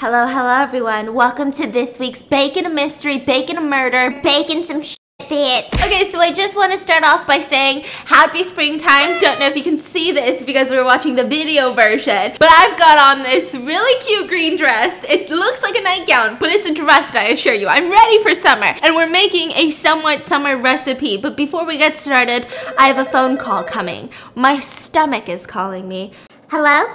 [0.00, 1.12] Hello, hello everyone.
[1.12, 4.96] Welcome to this week's Bacon a Mystery, Bacon a Murder, Bacon some shit
[5.28, 5.74] bits.
[5.74, 9.20] Okay, so I just want to start off by saying happy springtime.
[9.20, 12.78] Don't know if you can see this because we're watching the video version, but I've
[12.78, 15.04] got on this really cute green dress.
[15.04, 17.68] It looks like a nightgown, but it's a dress, I assure you.
[17.68, 21.18] I'm ready for summer, and we're making a somewhat summer recipe.
[21.18, 22.46] But before we get started,
[22.78, 24.08] I have a phone call coming.
[24.34, 26.12] My stomach is calling me.
[26.48, 26.86] Hello?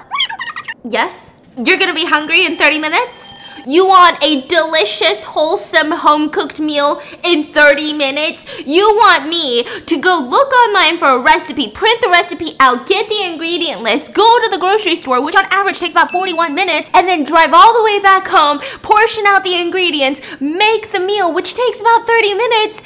[0.84, 1.35] Yes?
[1.58, 3.34] You're gonna be hungry in 30 minutes?
[3.66, 8.46] You want a delicious, wholesome, home cooked meal in 30 minutes?
[8.66, 13.08] You want me to go look online for a recipe, print the recipe out, get
[13.08, 16.90] the ingredient list, go to the grocery store, which on average takes about 41 minutes,
[16.94, 21.34] and then drive all the way back home, portion out the ingredients, make the meal,
[21.34, 22.82] which takes about 30 minutes?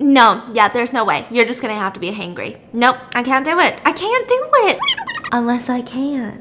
[0.00, 1.26] No, yeah, there's no way.
[1.30, 2.58] You're just gonna have to be hangry.
[2.72, 3.78] Nope, I can't do it.
[3.84, 4.78] I can't do it.
[5.32, 6.40] Unless I can.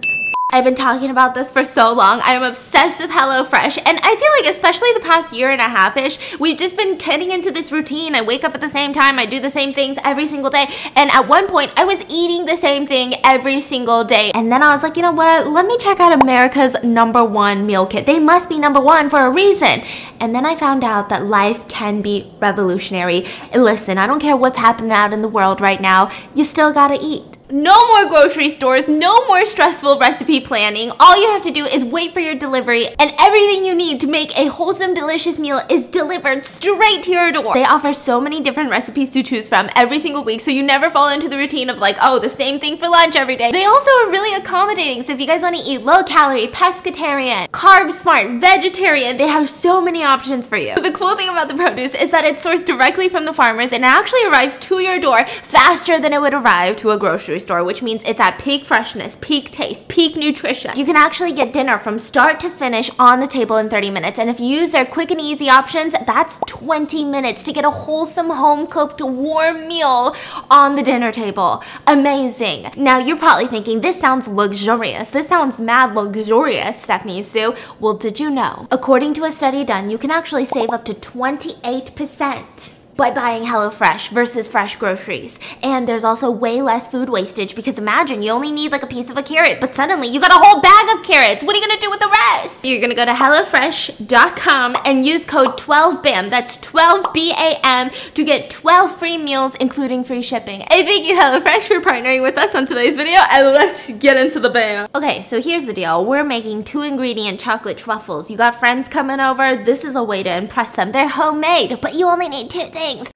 [0.56, 2.22] I've been talking about this for so long.
[2.22, 3.78] I am obsessed with HelloFresh.
[3.86, 6.98] And I feel like, especially the past year and a half ish, we've just been
[6.98, 8.16] getting into this routine.
[8.16, 10.70] I wake up at the same time, I do the same things every single day.
[10.96, 14.32] And at one point, I was eating the same thing every single day.
[14.32, 15.46] And then I was like, you know what?
[15.46, 18.06] Let me check out America's number one meal kit.
[18.06, 19.82] They must be number one for a reason.
[20.22, 23.26] And then I found out that life can be revolutionary.
[23.52, 26.72] And listen, I don't care what's happening out in the world right now, you still
[26.72, 27.35] gotta eat.
[27.52, 30.92] No more grocery stores, no more stressful recipe planning.
[31.00, 34.08] All you have to do is wait for your delivery, and everything you need to
[34.08, 37.54] make a wholesome, delicious meal is delivered straight to your door.
[37.54, 40.90] They offer so many different recipes to choose from every single week, so you never
[40.90, 43.52] fall into the routine of like, oh, the same thing for lunch every day.
[43.52, 47.48] They also are really accommodating, so if you guys want to eat low calorie, pescatarian,
[47.50, 50.74] carb smart, vegetarian, they have so many options for you.
[50.82, 53.84] The cool thing about the produce is that it's sourced directly from the farmers and
[53.84, 57.40] it actually arrives to your door faster than it would arrive to a grocery grocery
[57.46, 60.72] store, which means it's at peak freshness, peak taste, peak nutrition.
[60.76, 64.20] You can actually get dinner from start to finish on the table in 30 minutes.
[64.20, 67.70] And if you use their quick and easy options, that's 20 minutes to get a
[67.70, 70.16] wholesome home cooked warm meal
[70.50, 71.62] on the dinner table.
[71.88, 72.72] Amazing.
[72.78, 75.10] Now you're probably thinking, this sounds luxurious.
[75.10, 77.54] This sounds mad luxurious, Stephanie Soo.
[77.80, 78.68] Well, did you know?
[78.72, 84.10] According to a study done, you can actually save up to 28% by buying HelloFresh
[84.10, 85.38] versus fresh groceries.
[85.62, 89.10] And there's also way less food wastage because imagine you only need like a piece
[89.10, 91.44] of a carrot, but suddenly you got a whole bag of carrots.
[91.44, 92.64] What are you gonna do with the rest?
[92.64, 99.18] You're gonna go to HelloFresh.com and use code 12BAM, that's 12BAM, to get 12 free
[99.18, 100.62] meals, including free shipping.
[100.72, 104.40] Hey, thank you, HelloFresh, for partnering with us on today's video, and let's get into
[104.40, 104.88] the BAM.
[104.96, 106.06] Okay, so here's the deal.
[106.06, 108.32] We're making two ingredient chocolate truffles.
[108.32, 110.94] You got friends coming over, this is a way to impress them.
[110.94, 113.10] They're homemade, but you only need two things things.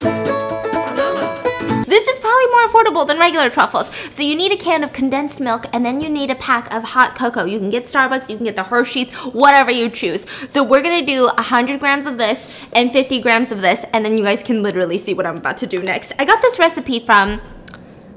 [1.86, 3.90] This is probably more affordable than regular truffles.
[4.10, 6.82] So you need a can of condensed milk and then you need a pack of
[6.84, 7.44] hot cocoa.
[7.44, 10.24] You can get Starbucks, you can get the Hershey's, whatever you choose.
[10.48, 14.16] So we're gonna do 100 grams of this and 50 grams of this and then
[14.16, 16.12] you guys can literally see what I'm about to do next.
[16.18, 17.40] I got this recipe from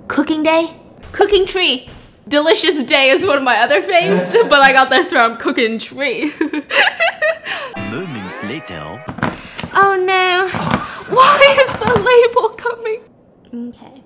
[0.07, 0.75] Cooking Day,
[1.11, 1.89] Cooking Tree.
[2.27, 6.33] Delicious Day is one of my other faves, but I got this from Cooking Tree.
[7.75, 9.02] Moments later.
[9.75, 10.49] Oh no.
[11.15, 13.03] Why is the label coming?
[13.69, 14.03] Okay.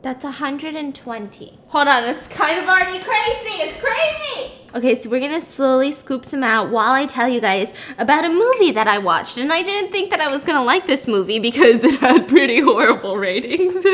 [0.00, 1.58] That's 120.
[1.66, 3.62] Hold on, it's kind of already crazy.
[3.62, 4.52] It's crazy.
[4.74, 8.28] Okay, so we're gonna slowly scoop some out while I tell you guys about a
[8.28, 9.38] movie that I watched.
[9.38, 12.60] And I didn't think that I was gonna like this movie because it had pretty
[12.60, 13.74] horrible ratings.
[13.74, 13.84] but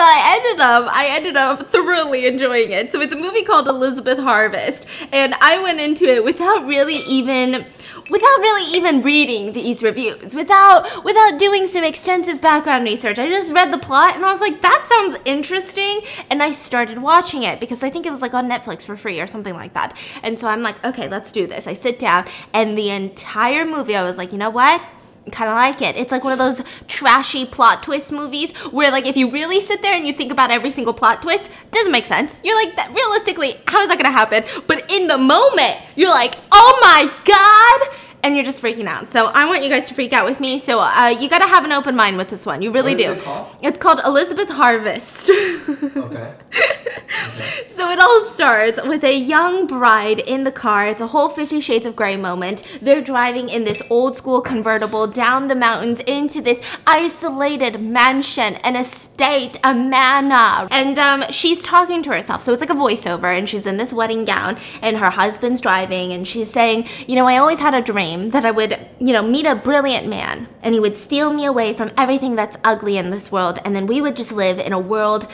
[0.00, 2.92] I ended up, I ended up thoroughly enjoying it.
[2.92, 4.86] So it's a movie called Elizabeth Harvest.
[5.10, 7.66] And I went into it without really even
[8.10, 13.18] without really even reading these reviews, without without doing some extensive background research.
[13.18, 16.98] I just read the plot and I was like, that sounds interesting, and I started
[16.98, 19.74] watching it because I think it was like on Netflix for free or something like
[19.74, 19.96] that.
[20.22, 21.66] And so I'm like, okay, let's do this.
[21.66, 24.84] I sit down and the entire movie I was like, you know what?
[25.32, 25.96] Kind of like it.
[25.96, 29.82] It's like one of those trashy plot twist movies where like if you really sit
[29.82, 32.40] there and you think about every single plot twist, doesn't make sense.
[32.42, 34.44] You're like, that, realistically, how is that gonna happen?
[34.66, 37.96] But in the moment, you're like, oh my god!
[38.22, 39.08] And you're just freaking out.
[39.08, 40.58] So I want you guys to freak out with me.
[40.58, 42.62] So uh, you got to have an open mind with this one.
[42.62, 43.12] You really do.
[43.12, 43.56] It called?
[43.62, 45.30] It's called Elizabeth Harvest.
[45.68, 45.98] okay.
[45.98, 46.34] okay.
[47.66, 50.86] So it all starts with a young bride in the car.
[50.86, 52.62] It's a whole Fifty Shades of Grey moment.
[52.82, 58.76] They're driving in this old school convertible down the mountains into this isolated mansion, an
[58.76, 60.68] estate, a manor.
[60.70, 62.42] And um, she's talking to herself.
[62.42, 66.12] So it's like a voiceover, and she's in this wedding gown, and her husband's driving,
[66.12, 69.22] and she's saying, You know, I always had a dream that I would, you know,
[69.22, 73.10] meet a brilliant man and he would steal me away from everything that's ugly in
[73.10, 75.28] this world and then we would just live in a world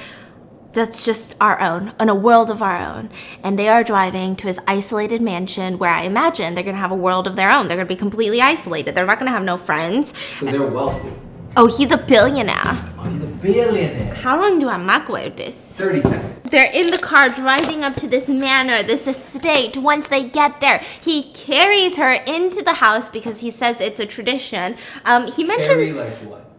[0.76, 3.10] that's just our own, in a world of our own.
[3.42, 6.96] And they are driving to his isolated mansion where I imagine they're gonna have a
[6.96, 7.66] world of their own.
[7.66, 8.94] They're gonna be completely isolated.
[8.94, 10.12] They're not gonna have no friends.
[10.38, 11.12] So they're wealthy.
[11.58, 12.54] Oh, he's a billionaire.
[12.98, 14.14] Oh, he's a billionaire.
[14.14, 15.58] How long do I microwave this?
[15.76, 16.50] 30 seconds.
[16.50, 19.76] They're in the car driving up to this manor, this estate.
[19.76, 24.06] Once they get there, he carries her into the house because he says it's a
[24.06, 24.76] tradition.
[25.06, 26.50] Um, he mentions Carry like what?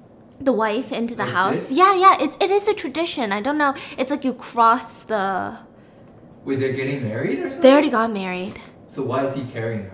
[0.42, 1.54] the wife into the Like house.
[1.60, 1.72] this?
[1.72, 3.32] Yeah, yeah, it, it is a tradition.
[3.32, 3.76] I don't know.
[3.98, 5.58] It's like you cross the.
[6.44, 7.62] Wait, they're getting married or something?
[7.62, 8.60] They already got married.
[8.88, 9.92] So why is he carrying her?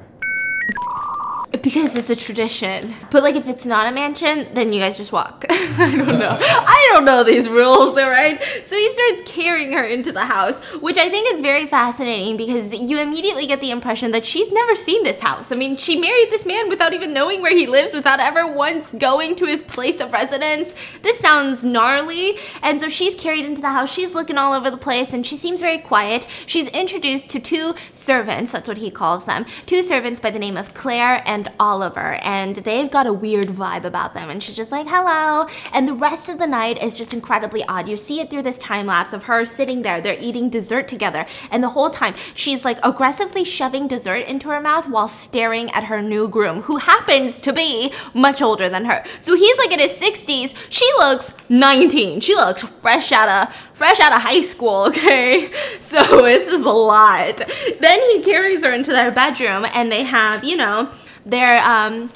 [1.62, 2.96] Because it's a tradition.
[3.12, 5.46] But like if it's not a mansion, then you guys just walk.
[5.50, 6.38] I don't know.
[6.42, 8.42] I don't know these rules, alright?
[8.64, 12.74] So he starts carrying her into the house, which I think is very fascinating because
[12.74, 15.52] you immediately get the impression that she's never seen this house.
[15.52, 18.92] I mean, she married this man without even knowing where he lives, without ever once
[18.92, 20.74] going to his place of residence.
[21.02, 22.38] This sounds gnarly.
[22.62, 23.92] And so she's carried into the house.
[23.92, 26.28] She's looking all over the place and she seems very quiet.
[26.46, 30.58] She's introduced to two servants, that's what he calls them, two servants by the name
[30.58, 32.20] of Claire and Oliver.
[32.22, 34.30] And they've got a weird vibe about them.
[34.30, 35.48] And she's just like, hello.
[35.72, 37.88] And the rest of the night is just incredibly odd.
[37.88, 40.02] You see it through this time lapse of her sitting there.
[40.02, 41.26] They're eating dessert together.
[41.52, 45.86] And the whole time, she's like aggressively shoving dessert into her mouth while staring at
[45.86, 49.04] her new groom, who happens to be much older than her.
[49.20, 50.56] So he's like in his 60s.
[50.70, 52.20] She looks 19.
[52.22, 55.52] She looks fresh out of fresh out of high school, okay?
[55.82, 57.42] So it's just a lot.
[57.80, 60.90] Then he carries her into their bedroom and they have, you know,
[61.26, 62.12] their um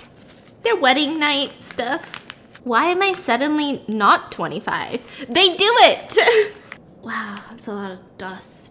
[0.63, 2.25] their wedding night stuff.
[2.63, 5.25] Why am I suddenly not 25?
[5.29, 6.53] They do it!
[7.01, 8.67] wow, that's a lot of dust.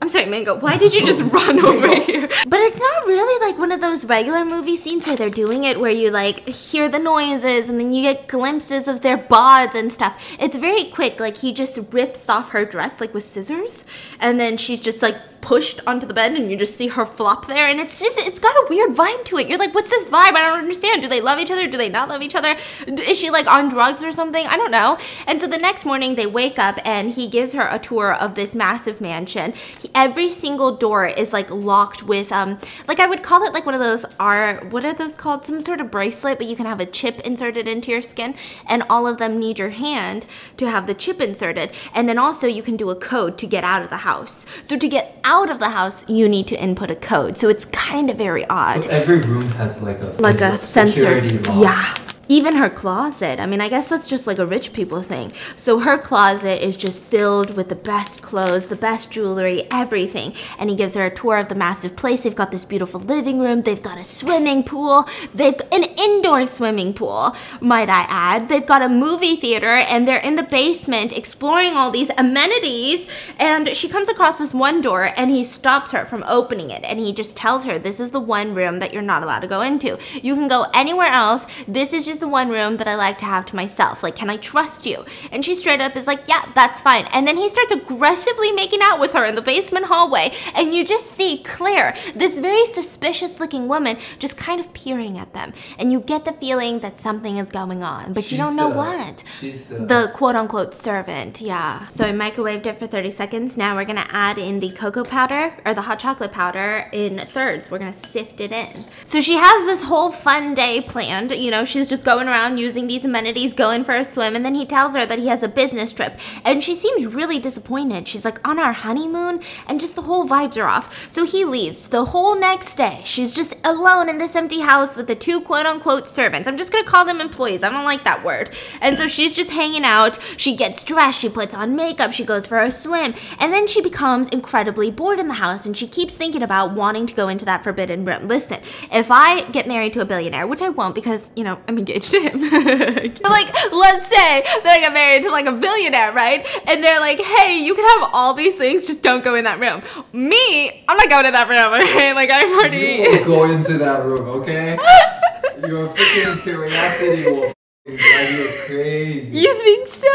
[0.00, 2.28] I'm sorry, Mango, why did you just run over here?
[2.46, 5.80] But it's not really like one of those regular movie scenes where they're doing it
[5.80, 9.92] where you like hear the noises and then you get glimpses of their bods and
[9.92, 10.36] stuff.
[10.38, 13.84] It's very quick, like he just rips off her dress like with scissors
[14.20, 17.46] and then she's just like pushed onto the bed and you just see her flop
[17.46, 19.48] there and it's just it's got a weird vibe to it.
[19.48, 20.34] You're like what's this vibe?
[20.34, 21.02] I don't understand.
[21.02, 21.66] Do they love each other?
[21.66, 22.56] Do they not love each other?
[22.86, 24.46] Is she like on drugs or something?
[24.46, 24.98] I don't know.
[25.26, 28.34] And so the next morning they wake up and he gives her a tour of
[28.34, 29.52] this massive mansion.
[29.80, 33.66] He, every single door is like locked with um like i would call it like
[33.66, 35.44] one of those are what are those called?
[35.44, 38.34] Some sort of bracelet but you can have a chip inserted into your skin
[38.66, 40.26] and all of them need your hand
[40.56, 41.70] to have the chip inserted.
[41.94, 44.46] And then also you can do a code to get out of the house.
[44.62, 47.36] So to get out of the house, you need to input a code.
[47.36, 48.84] So it's kind of very odd.
[48.84, 51.18] So every room has like a like a sensor.
[51.64, 51.94] Yeah.
[52.30, 53.40] Even her closet.
[53.40, 55.32] I mean, I guess that's just like a rich people thing.
[55.56, 60.34] So her closet is just filled with the best clothes, the best jewelry, everything.
[60.58, 62.22] And he gives her a tour of the massive place.
[62.22, 63.62] They've got this beautiful living room.
[63.62, 65.08] They've got a swimming pool.
[65.34, 68.50] They've an indoor swimming pool, might I add.
[68.50, 73.08] They've got a movie theater and they're in the basement exploring all these amenities.
[73.38, 76.84] And she comes across this one door and he stops her from opening it.
[76.84, 79.48] And he just tells her, this is the one room that you're not allowed to
[79.48, 79.98] go into.
[80.20, 81.46] You can go anywhere else.
[81.66, 84.02] This is just the one room that I like to have to myself.
[84.02, 85.04] Like, can I trust you?
[85.32, 87.06] And she straight up is like, yeah, that's fine.
[87.12, 90.32] And then he starts aggressively making out with her in the basement hallway.
[90.54, 95.32] And you just see Claire, this very suspicious looking woman, just kind of peering at
[95.32, 95.52] them.
[95.78, 98.76] And you get the feeling that something is going on, but you don't know the-
[98.76, 99.24] what.
[99.40, 101.86] She's the, The quote unquote servant, yeah.
[101.88, 103.56] So I microwaved it for 30 seconds.
[103.56, 107.70] Now we're gonna add in the cocoa powder or the hot chocolate powder in thirds.
[107.70, 108.84] We're gonna sift it in.
[109.04, 111.32] So she has this whole fun day planned.
[111.32, 114.54] You know, she's just going around using these amenities, going for a swim, and then
[114.54, 116.18] he tells her that he has a business trip.
[116.42, 118.08] And she seems really disappointed.
[118.08, 121.12] She's like, on our honeymoon, and just the whole vibes are off.
[121.12, 121.88] So he leaves.
[121.88, 125.66] The whole next day, she's just alone in this empty house with the two quote
[125.66, 126.48] unquote servants.
[126.48, 127.62] I'm just gonna call them employees.
[127.62, 128.56] I don't like that word.
[128.80, 130.18] And so she's just hanging out.
[130.38, 133.82] She gets dressed, she puts on makeup, she goes for a swim, and then she
[133.82, 137.44] becomes incredibly bored in the house and she keeps thinking about wanting to go into
[137.44, 138.28] that forbidden room.
[138.28, 138.60] Listen,
[138.90, 141.97] if I get married to a billionaire, which I won't because, you know, I'm engaged
[142.02, 142.40] to him.
[143.22, 146.46] but like, let's say that I get married to like a billionaire, right?
[146.66, 149.58] And they're like, hey, you can have all these things, just don't go in that
[149.60, 149.82] room.
[150.12, 152.12] Me, I'm not going to that room, okay?
[152.14, 153.18] Like, I'm already You already.
[153.18, 154.78] will go into that room, okay?
[155.68, 159.38] Your freaking curiosity will f***ing drive you crazy.
[159.38, 160.06] You think so?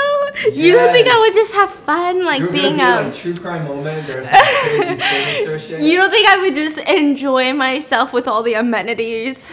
[0.53, 3.03] You don't think I would just have fun, like You're being gonna a.
[3.05, 4.07] like true crime moment.
[4.07, 5.81] There's some crazy sinister shit.
[5.81, 9.51] You don't think I would just enjoy myself with all the amenities?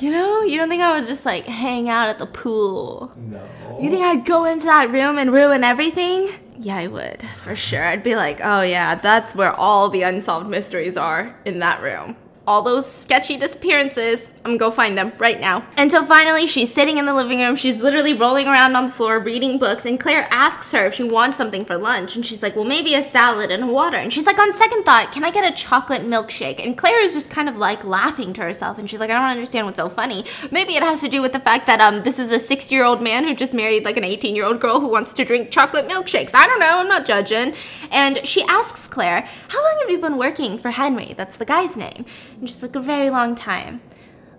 [0.00, 3.12] You know, you don't think I would just like hang out at the pool?
[3.16, 3.46] no.
[3.80, 6.30] You think I'd go into that room and ruin everything?
[6.58, 7.82] Yeah, I would, for sure.
[7.84, 12.16] I'd be like, oh yeah, that's where all the unsolved mysteries are in that room.
[12.46, 14.30] all those sketchy disappearances.
[14.42, 15.66] I'm gonna go find them right now.
[15.76, 17.56] And so finally, she's sitting in the living room.
[17.56, 19.84] She's literally rolling around on the floor reading books.
[19.84, 22.16] And Claire asks her if she wants something for lunch.
[22.16, 23.98] And she's like, well, maybe a salad and water.
[23.98, 26.64] And she's like, on second thought, can I get a chocolate milkshake?
[26.64, 28.78] And Claire is just kind of like laughing to herself.
[28.78, 30.24] And she's like, I don't understand what's so funny.
[30.50, 32.84] Maybe it has to do with the fact that um this is a six year
[32.84, 35.50] old man who just married like an 18 year old girl who wants to drink
[35.50, 36.30] chocolate milkshakes.
[36.34, 36.78] I don't know.
[36.78, 37.54] I'm not judging.
[37.90, 41.12] And she asks Claire, how long have you been working for Henry?
[41.14, 42.06] That's the guy's name.
[42.38, 43.82] And she's like, a very long time.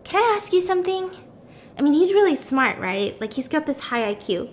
[0.03, 1.11] Can I ask you something?
[1.77, 3.19] I mean, he's really smart, right?
[3.21, 4.49] Like, he's got this high IQ.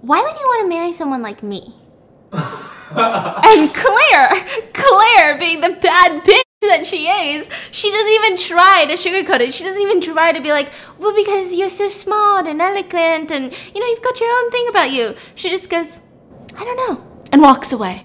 [0.00, 1.74] Why would he want to marry someone like me?
[2.32, 8.94] and Claire, Claire being the bad bitch that she is, she doesn't even try to
[8.94, 9.54] sugarcoat it.
[9.54, 13.52] She doesn't even try to be like, well, because you're so smart and eloquent and,
[13.74, 15.14] you know, you've got your own thing about you.
[15.34, 16.00] She just goes,
[16.56, 18.04] I don't know, and walks away.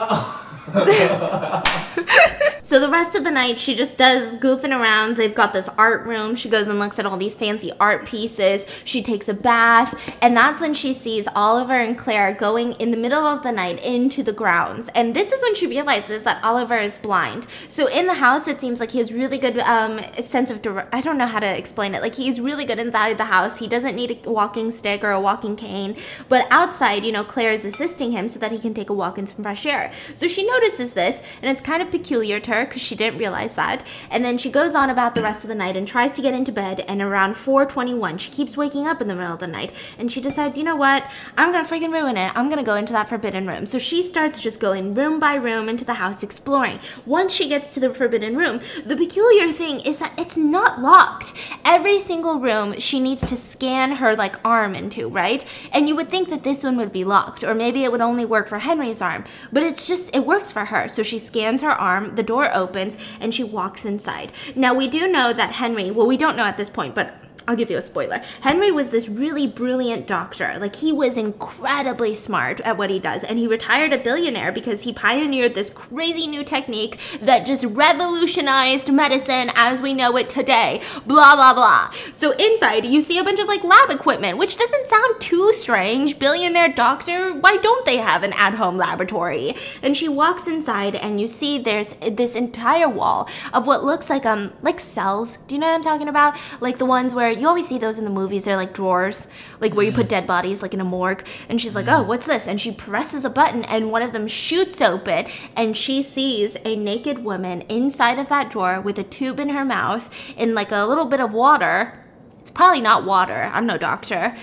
[2.64, 5.18] So the rest of the night, she just does goofing around.
[5.18, 6.34] They've got this art room.
[6.34, 8.64] She goes and looks at all these fancy art pieces.
[8.86, 12.96] She takes a bath, and that's when she sees Oliver and Claire going in the
[12.96, 14.88] middle of the night into the grounds.
[14.94, 17.46] And this is when she realizes that Oliver is blind.
[17.68, 21.02] So in the house, it seems like he has really good um, sense of I
[21.02, 22.00] don't know how to explain it.
[22.00, 23.58] Like he's really good inside the house.
[23.58, 25.96] He doesn't need a walking stick or a walking cane.
[26.30, 29.18] But outside, you know, Claire is assisting him so that he can take a walk
[29.18, 29.92] in some fresh air.
[30.14, 33.54] So she notices this, and it's kind of peculiar to her because she didn't realize
[33.54, 33.84] that.
[34.10, 36.34] And then she goes on about the rest of the night and tries to get
[36.34, 36.84] into bed.
[36.86, 40.20] And around 4:21, she keeps waking up in the middle of the night, and she
[40.20, 41.04] decides, you know what?
[41.36, 42.32] I'm gonna freaking ruin it.
[42.34, 43.66] I'm gonna go into that forbidden room.
[43.66, 46.78] So she starts just going room by room into the house exploring.
[47.06, 51.32] Once she gets to the forbidden room, the peculiar thing is that it's not locked.
[51.64, 55.44] Every single room she needs to scan her like arm into, right?
[55.72, 58.24] And you would think that this one would be locked, or maybe it would only
[58.24, 60.88] work for Henry's arm, but it's just it works works for her.
[60.88, 64.32] So she scans her arm, the door opens, and she walks inside.
[64.54, 67.14] Now, we do know that Henry, well, we don't know at this point, but
[67.46, 68.22] I'll give you a spoiler.
[68.40, 70.56] Henry was this really brilliant doctor.
[70.58, 73.22] Like, he was incredibly smart at what he does.
[73.22, 78.90] And he retired a billionaire because he pioneered this crazy new technique that just revolutionized
[78.90, 80.80] medicine as we know it today.
[81.04, 81.92] Blah, blah, blah.
[82.16, 86.18] So, inside, you see a bunch of like lab equipment, which doesn't sound too strange.
[86.18, 89.54] Billionaire doctor, why don't they have an at home laboratory?
[89.82, 94.24] And she walks inside, and you see there's this entire wall of what looks like,
[94.24, 95.36] um, like cells.
[95.46, 96.38] Do you know what I'm talking about?
[96.60, 98.44] Like the ones where you always see those in the movies.
[98.44, 99.26] They're like drawers,
[99.60, 100.10] like where you put mm.
[100.10, 101.26] dead bodies, like in a morgue.
[101.48, 104.28] And she's like, "Oh, what's this?" And she presses a button, and one of them
[104.28, 105.26] shoots open,
[105.56, 109.64] and she sees a naked woman inside of that drawer with a tube in her
[109.64, 112.04] mouth, in like a little bit of water.
[112.40, 113.50] It's probably not water.
[113.52, 114.36] I'm no doctor.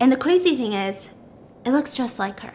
[0.00, 1.10] And the crazy thing is,
[1.64, 2.54] it looks just like her.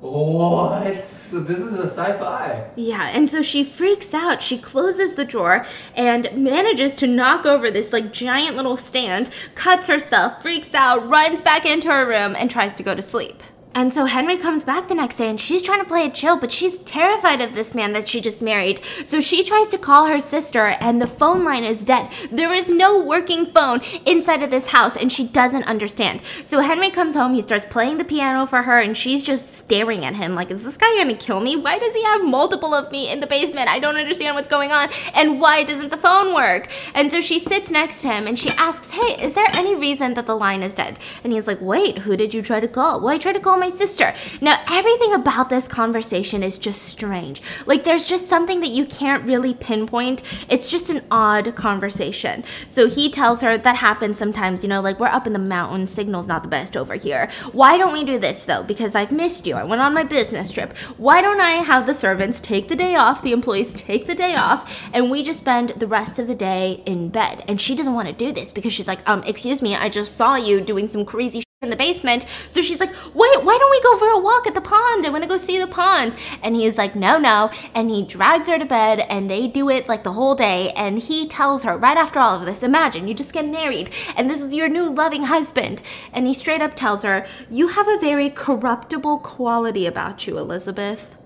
[0.00, 1.02] What?
[1.02, 2.70] So this is a sci-fi.
[2.76, 4.40] Yeah, and so she freaks out.
[4.40, 9.88] She closes the drawer and manages to knock over this like giant little stand, cuts
[9.88, 13.42] herself, freaks out, runs back into her room and tries to go to sleep.
[13.74, 16.38] And so Henry comes back the next day and she's trying to play it chill,
[16.38, 18.80] but she's terrified of this man that she just married.
[19.04, 22.10] So she tries to call her sister and the phone line is dead.
[22.32, 26.22] There is no working phone inside of this house and she doesn't understand.
[26.44, 30.04] So Henry comes home, he starts playing the piano for her and she's just staring
[30.04, 31.56] at him like, is this guy gonna kill me?
[31.56, 33.68] Why does he have multiple of me in the basement?
[33.68, 34.88] I don't understand what's going on.
[35.14, 36.70] And why doesn't the phone work?
[36.94, 40.14] And so she sits next to him and she asks, hey, is there any reason
[40.14, 40.98] that the line is dead?
[41.22, 43.00] And he's like, wait, who did you try to call?
[43.00, 44.14] Well, I tried to call my my sister.
[44.40, 47.42] Now, everything about this conversation is just strange.
[47.66, 50.22] Like, there's just something that you can't really pinpoint.
[50.48, 52.44] It's just an odd conversation.
[52.68, 55.90] So he tells her that happens sometimes, you know, like we're up in the mountains,
[55.90, 57.30] signal's not the best over here.
[57.52, 58.62] Why don't we do this though?
[58.62, 59.54] Because I've missed you.
[59.54, 60.76] I went on my business trip.
[60.96, 64.34] Why don't I have the servants take the day off, the employees take the day
[64.34, 67.44] off, and we just spend the rest of the day in bed?
[67.48, 70.16] And she doesn't want to do this because she's like, um, excuse me, I just
[70.16, 72.24] saw you doing some crazy in the basement.
[72.50, 75.04] So she's like, wait, why don't we go for a walk at the pond?
[75.04, 76.14] I want to go see the pond.
[76.40, 77.50] And he's like, no, no.
[77.74, 80.70] And he drags her to bed and they do it like the whole day.
[80.76, 84.30] And he tells her right after all of this, imagine you just get married and
[84.30, 85.82] this is your new loving husband.
[86.12, 91.16] And he straight up tells her, you have a very corruptible quality about you, Elizabeth.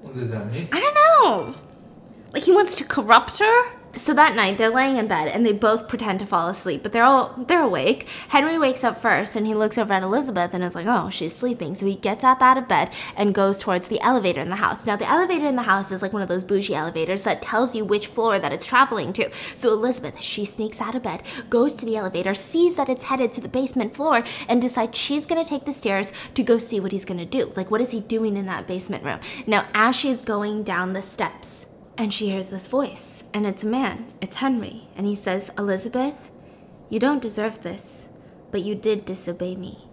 [0.00, 0.70] What does that mean?
[0.72, 1.54] I don't know.
[2.32, 3.83] Like he wants to corrupt her?
[3.96, 6.92] So that night they're laying in bed and they both pretend to fall asleep, but
[6.92, 8.08] they're all they're awake.
[8.28, 11.34] Henry wakes up first and he looks over at Elizabeth and is like, "Oh, she's
[11.34, 14.56] sleeping." So he gets up out of bed and goes towards the elevator in the
[14.56, 14.84] house.
[14.86, 17.74] Now the elevator in the house is like one of those bougie elevators that tells
[17.74, 19.30] you which floor that it's traveling to.
[19.54, 23.32] So Elizabeth, she sneaks out of bed, goes to the elevator, sees that it's headed
[23.34, 26.80] to the basement floor and decides she's going to take the stairs to go see
[26.80, 27.52] what he's going to do.
[27.56, 29.20] Like what is he doing in that basement room?
[29.46, 33.66] Now as she's going down the steps, And she hears this voice, and it's a
[33.66, 34.12] man.
[34.20, 34.88] It's Henry.
[34.96, 36.30] And he says, Elizabeth,
[36.88, 38.06] you don't deserve this,
[38.52, 39.88] but you did disobey me.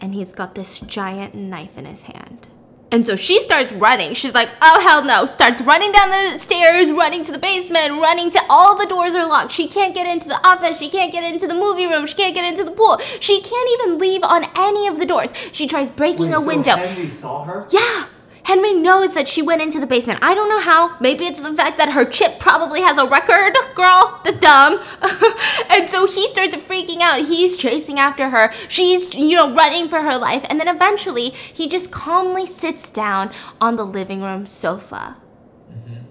[0.00, 2.48] And he's got this giant knife in his hand.
[2.92, 4.14] And so she starts running.
[4.14, 5.26] She's like, oh, hell no.
[5.26, 9.28] Starts running down the stairs, running to the basement, running to all the doors are
[9.28, 9.52] locked.
[9.52, 10.78] She can't get into the office.
[10.78, 12.06] She can't get into the movie room.
[12.06, 12.98] She can't get into the pool.
[13.20, 15.32] She can't even leave on any of the doors.
[15.52, 16.76] She tries breaking Wait, a so window.
[16.76, 17.66] Henry saw her?
[17.70, 18.06] Yeah.
[18.46, 20.20] Henry knows that she went into the basement.
[20.22, 20.96] I don't know how.
[21.00, 24.20] Maybe it's the fact that her chip probably has a record, girl.
[24.24, 24.80] That's dumb.
[25.68, 27.26] and so he starts freaking out.
[27.26, 28.52] He's chasing after her.
[28.68, 30.46] She's, you know, running for her life.
[30.48, 35.16] And then eventually, he just calmly sits down on the living room sofa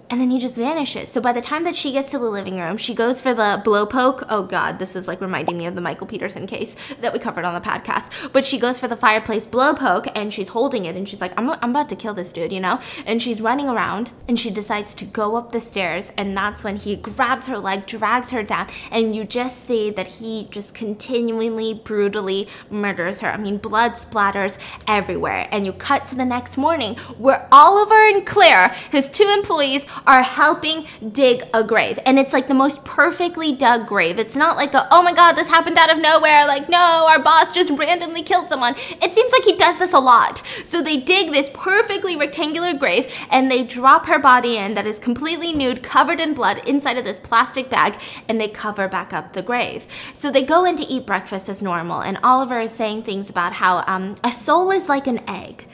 [0.08, 1.10] and then he just vanishes.
[1.10, 3.60] So by the time that she gets to the living room, she goes for the
[3.64, 4.22] blow poke.
[4.28, 7.44] Oh God, this is like reminding me of the Michael Peterson case that we covered
[7.44, 8.10] on the podcast.
[8.32, 11.32] But she goes for the fireplace blow poke and she's holding it and she's like,
[11.36, 12.78] I'm, I'm about to kill this dude, you know?
[13.04, 16.12] And she's running around and she decides to go up the stairs.
[16.16, 20.06] And that's when he grabs her leg, drags her down, and you just see that
[20.06, 23.28] he just continually, brutally murders her.
[23.28, 25.48] I mean, blood splatters everywhere.
[25.50, 30.22] And you cut to the next morning where Oliver and Claire, his two employees, are
[30.22, 31.98] helping dig a grave.
[32.06, 34.18] And it's like the most perfectly dug grave.
[34.18, 36.46] It's not like a, oh my God, this happened out of nowhere.
[36.46, 38.74] Like, no, our boss just randomly killed someone.
[39.02, 40.42] It seems like he does this a lot.
[40.64, 44.98] So they dig this perfectly rectangular grave and they drop her body in that is
[44.98, 49.32] completely nude, covered in blood inside of this plastic bag, and they cover back up
[49.32, 49.86] the grave.
[50.14, 53.52] So they go in to eat breakfast as normal, and Oliver is saying things about
[53.52, 55.66] how um, a soul is like an egg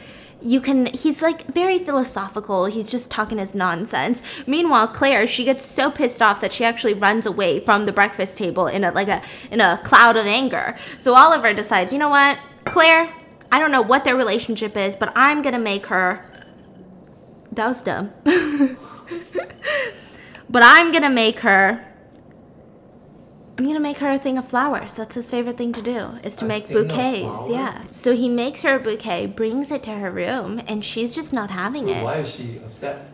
[0.42, 2.66] you can he's like very philosophical.
[2.66, 4.22] He's just talking his nonsense.
[4.46, 8.36] Meanwhile claire she gets so pissed off that she actually runs away from the breakfast
[8.36, 10.76] table in a like a in a cloud of anger.
[10.98, 12.38] So oliver decides you know what?
[12.64, 13.12] Claire
[13.50, 16.24] i don't know what their relationship is but i'm gonna make her
[17.52, 18.12] that was dumb.
[20.48, 21.82] But i'm gonna make her
[23.58, 24.94] I'm gonna make her a thing of flowers.
[24.94, 27.48] That's his favorite thing to do, is to A make bouquets.
[27.48, 27.82] Yeah.
[27.90, 31.50] So he makes her a bouquet, brings it to her room, and she's just not
[31.50, 32.02] having it.
[32.02, 33.08] Why is she upset?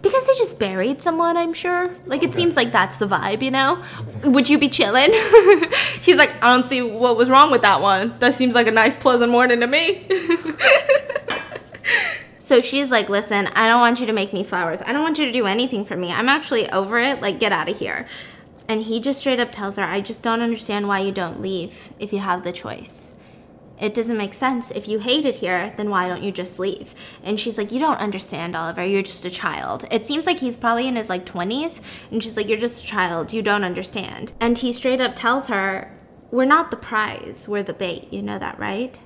[0.00, 1.94] Because they just buried someone, I'm sure.
[2.06, 3.82] Like, it seems like that's the vibe, you know?
[4.22, 5.10] Would you be chilling?
[6.00, 8.16] He's like, I don't see what was wrong with that one.
[8.20, 10.06] That seems like a nice, pleasant morning to me.
[12.38, 14.80] so she's like, listen, I don't want you to make me flowers.
[14.82, 16.12] I don't want you to do anything for me.
[16.12, 17.20] I'm actually over it.
[17.20, 18.06] Like, get out of here.
[18.68, 21.90] And he just straight up tells her, I just don't understand why you don't leave
[21.98, 23.12] if you have the choice.
[23.80, 24.70] It doesn't make sense.
[24.72, 26.94] If you hate it here, then why don't you just leave?
[27.22, 28.84] And she's like, You don't understand, Oliver.
[28.84, 29.84] You're just a child.
[29.90, 31.80] It seems like he's probably in his like 20s.
[32.10, 33.32] And she's like, You're just a child.
[33.32, 34.32] You don't understand.
[34.40, 35.96] And he straight up tells her,
[36.30, 37.46] We're not the prize.
[37.46, 38.12] We're the bait.
[38.12, 39.00] You know that, right?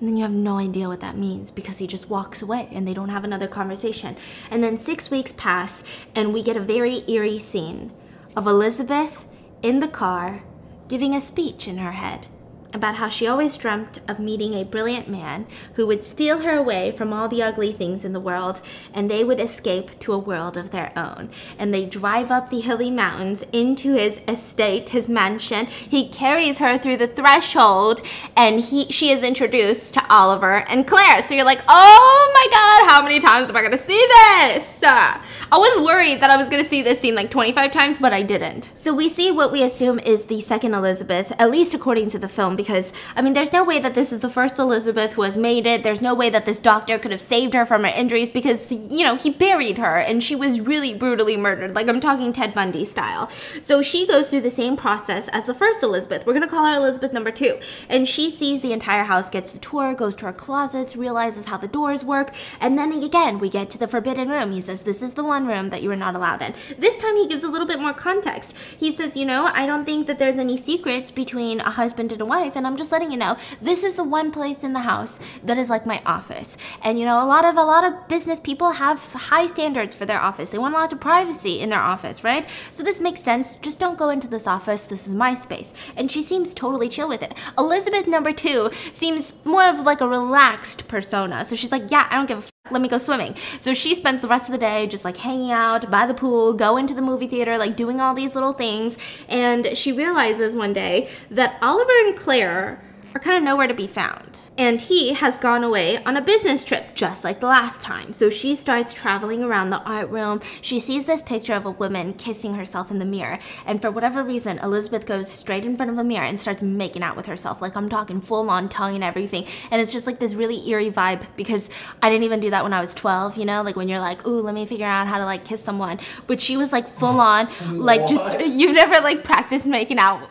[0.00, 2.86] And then you have no idea what that means because he just walks away and
[2.86, 4.16] they don't have another conversation.
[4.50, 5.82] And then six weeks pass
[6.14, 7.92] and we get a very eerie scene
[8.36, 9.24] of Elizabeth
[9.62, 10.42] in the car
[10.88, 12.26] giving a speech in her head
[12.72, 16.90] about how she always dreamt of meeting a brilliant man who would steal her away
[16.92, 18.60] from all the ugly things in the world
[18.92, 21.30] and they would escape to a world of their own.
[21.58, 25.66] And they drive up the hilly mountains into his estate, his mansion.
[25.66, 28.02] He carries her through the threshold
[28.36, 31.22] and he she is introduced to Oliver and Claire.
[31.22, 34.82] So you're like, "Oh my god, how many times am I going to see this?"
[34.82, 37.98] Uh, I was worried that I was going to see this scene like 25 times,
[37.98, 38.70] but I didn't.
[38.76, 42.28] So we see what we assume is the second Elizabeth, at least according to the
[42.28, 45.38] film because I mean, there's no way that this is the first Elizabeth who has
[45.38, 45.82] made it.
[45.82, 49.02] There's no way that this doctor could have saved her from her injuries because you
[49.02, 51.74] know, he buried her and she was really brutally murdered.
[51.74, 53.30] Like I'm talking Ted Bundy style.
[53.62, 56.26] So she goes through the same process as the first Elizabeth.
[56.26, 57.58] We're going to call her Elizabeth number 2.
[57.88, 61.56] And she sees the entire house, gets a tour, goes to her closets, realizes how
[61.56, 64.52] the doors work, and then again, we get to the forbidden room.
[64.52, 66.54] He says, This is the one room that you are not allowed in.
[66.76, 68.54] This time, he gives a little bit more context.
[68.78, 72.20] He says, You know, I don't think that there's any secrets between a husband and
[72.20, 74.80] a wife, and I'm just letting you know, this is the one place in the
[74.80, 76.56] house that is like my office.
[76.82, 80.06] And you know, a lot of a lot of business people have high standards for
[80.06, 80.50] their office.
[80.50, 82.46] They want a lot of privacy in their office, right?
[82.72, 83.56] So this makes sense.
[83.56, 84.82] Just don't go into this office.
[84.82, 85.74] This is my space.
[85.96, 87.34] And she seems totally chill with it.
[87.56, 91.44] Elizabeth number 2 seems more of like a relaxed persona.
[91.44, 93.34] So she's like, "Yeah, I don't give a let me go swimming.
[93.60, 96.52] So she spends the rest of the day just like hanging out by the pool,
[96.52, 98.96] going to the movie theater, like doing all these little things.
[99.28, 102.82] And she realizes one day that Oliver and Claire
[103.18, 104.40] are kind of nowhere to be found.
[104.56, 108.12] And he has gone away on a business trip, just like the last time.
[108.12, 110.40] So she starts traveling around the art room.
[110.62, 113.40] She sees this picture of a woman kissing herself in the mirror.
[113.66, 117.02] And for whatever reason, Elizabeth goes straight in front of a mirror and starts making
[117.02, 117.60] out with herself.
[117.60, 119.46] Like I'm talking full on tongue and everything.
[119.72, 121.70] And it's just like this really eerie vibe because
[122.02, 123.62] I didn't even do that when I was 12, you know?
[123.62, 125.98] Like when you're like, ooh, let me figure out how to like kiss someone.
[126.28, 130.28] But she was like full on, like just, you've never like practiced making out.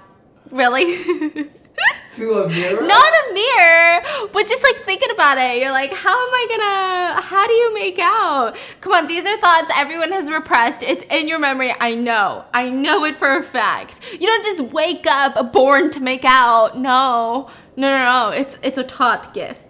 [0.52, 1.50] Really?
[2.11, 2.81] to a mirror?
[2.81, 5.59] Not a mirror, but just like thinking about it.
[5.59, 8.55] You're like, how am I gonna, how do you make out?
[8.81, 10.83] Come on, these are thoughts everyone has repressed.
[10.83, 11.73] It's in your memory.
[11.79, 12.45] I know.
[12.53, 13.99] I know it for a fact.
[14.13, 16.77] You don't just wake up born to make out.
[16.77, 17.49] No.
[17.75, 18.29] No, no, no.
[18.29, 19.66] It's, it's a taught gift.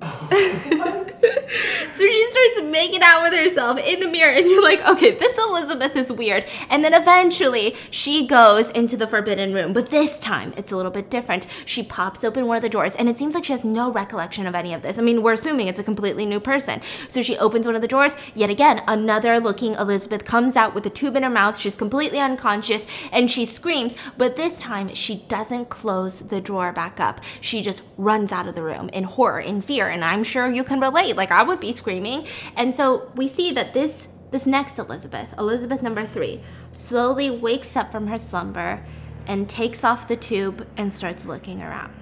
[1.20, 5.36] so she starts making out with herself in the mirror, and you're like, okay, this
[5.36, 6.46] Elizabeth is weird.
[6.70, 10.90] And then eventually she goes into the forbidden room, but this time it's a little
[10.90, 11.46] bit different.
[11.66, 14.46] She pops open one of the doors, and it seems like she has no recollection
[14.46, 14.98] of any of this.
[14.98, 16.80] I mean, we're assuming it's a completely new person.
[17.08, 20.86] So she opens one of the doors, yet again, another looking Elizabeth comes out with
[20.86, 21.58] a tube in her mouth.
[21.58, 27.00] She's completely unconscious, and she screams, but this time she doesn't close the drawer back
[27.00, 27.20] up.
[27.42, 30.64] She just runs out of the room in horror, in fear and I'm sure you
[30.64, 31.16] can relate.
[31.16, 32.26] Like I would be screaming.
[32.56, 36.40] And so we see that this this next Elizabeth, Elizabeth number 3,
[36.72, 38.84] slowly wakes up from her slumber
[39.26, 41.92] and takes off the tube and starts looking around.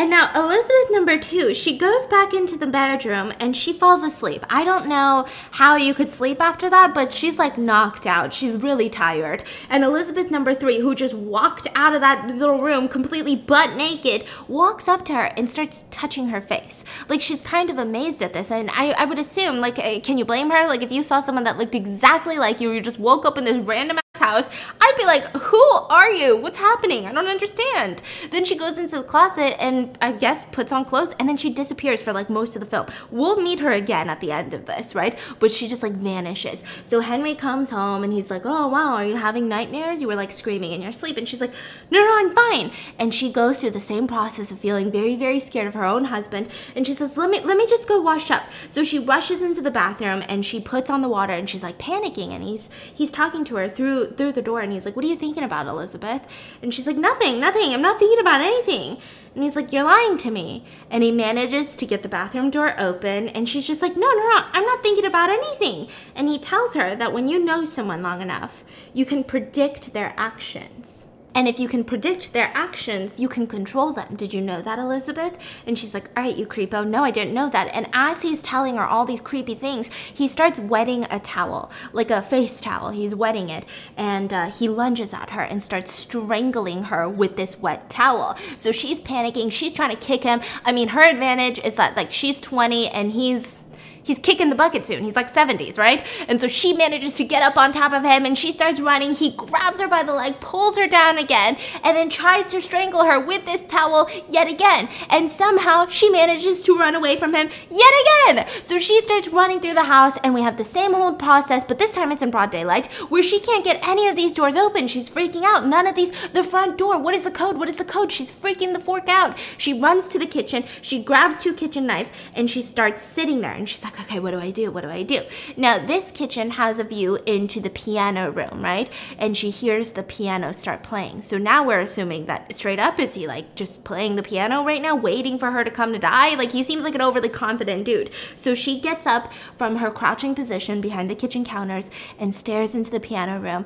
[0.00, 4.42] And now Elizabeth number two, she goes back into the bedroom and she falls asleep.
[4.48, 8.32] I don't know how you could sleep after that, but she's like knocked out.
[8.32, 9.42] She's really tired.
[9.68, 14.24] And Elizabeth number three, who just walked out of that little room completely butt naked,
[14.48, 16.82] walks up to her and starts touching her face.
[17.10, 18.50] Like she's kind of amazed at this.
[18.50, 20.66] And I, I would assume, like, eh, can you blame her?
[20.66, 23.44] Like if you saw someone that looked exactly like you, you just woke up in
[23.44, 24.48] this random house,
[24.80, 26.36] I'd be like, who are you?
[26.36, 27.06] What's happening?
[27.06, 28.02] I don't understand.
[28.30, 31.50] Then she goes into the closet and I guess puts on clothes and then she
[31.50, 32.86] disappears for like most of the film.
[33.10, 35.18] We'll meet her again at the end of this, right?
[35.40, 36.62] But she just like vanishes.
[36.84, 40.00] So Henry comes home and he's like, oh wow, are you having nightmares?
[40.00, 41.16] You were like screaming in your sleep.
[41.16, 41.52] And she's like,
[41.90, 42.70] no, no, I'm fine.
[42.98, 46.04] And she goes through the same process of feeling very, very scared of her own
[46.04, 46.48] husband.
[46.76, 48.44] And she says, let me, let me just go wash up.
[48.68, 51.78] So she rushes into the bathroom and she puts on the water and she's like
[51.78, 55.04] panicking and he's, he's talking to her through through the door and he's like, What
[55.04, 56.22] are you thinking about, Elizabeth?
[56.62, 57.72] And she's like, Nothing, nothing.
[57.72, 58.98] I'm not thinking about anything.
[59.34, 60.64] And he's like, You're lying to me.
[60.90, 64.28] And he manages to get the bathroom door open and she's just like, No, no,
[64.28, 65.88] no, I'm not thinking about anything.
[66.14, 70.14] And he tells her that when you know someone long enough, you can predict their
[70.16, 70.99] actions.
[71.34, 74.16] And if you can predict their actions, you can control them.
[74.16, 75.38] Did you know that, Elizabeth?
[75.66, 76.86] And she's like, All right, you creepo.
[76.86, 77.68] No, I didn't know that.
[77.74, 82.10] And as he's telling her all these creepy things, he starts wetting a towel, like
[82.10, 82.90] a face towel.
[82.90, 83.64] He's wetting it.
[83.96, 88.36] And uh, he lunges at her and starts strangling her with this wet towel.
[88.58, 89.52] So she's panicking.
[89.52, 90.40] She's trying to kick him.
[90.64, 93.59] I mean, her advantage is that, like, she's 20 and he's
[94.02, 95.04] he's kicking the bucket soon.
[95.04, 96.04] He's like 70s, right?
[96.28, 99.14] And so she manages to get up on top of him and she starts running.
[99.14, 103.04] He grabs her by the leg, pulls her down again, and then tries to strangle
[103.04, 104.88] her with this towel yet again.
[105.08, 108.46] And somehow she manages to run away from him yet again.
[108.62, 111.78] So she starts running through the house and we have the same whole process, but
[111.78, 114.88] this time it's in broad daylight where she can't get any of these doors open.
[114.88, 115.66] She's freaking out.
[115.66, 117.56] None of these, the front door, what is the code?
[117.56, 118.12] What is the code?
[118.12, 119.38] She's freaking the fork out.
[119.58, 123.52] She runs to the kitchen, she grabs two kitchen knives, and she starts sitting there
[123.52, 124.70] and she's like, okay, what do I do?
[124.70, 125.22] What do I do?
[125.56, 128.90] Now, this kitchen has a view into the piano room, right?
[129.18, 131.22] And she hears the piano start playing.
[131.22, 134.82] So now we're assuming that straight up, is he like just playing the piano right
[134.82, 136.34] now, waiting for her to come to die?
[136.34, 138.10] Like he seems like an overly confident dude.
[138.36, 142.90] So she gets up from her crouching position behind the kitchen counters and stares into
[142.90, 143.64] the piano room.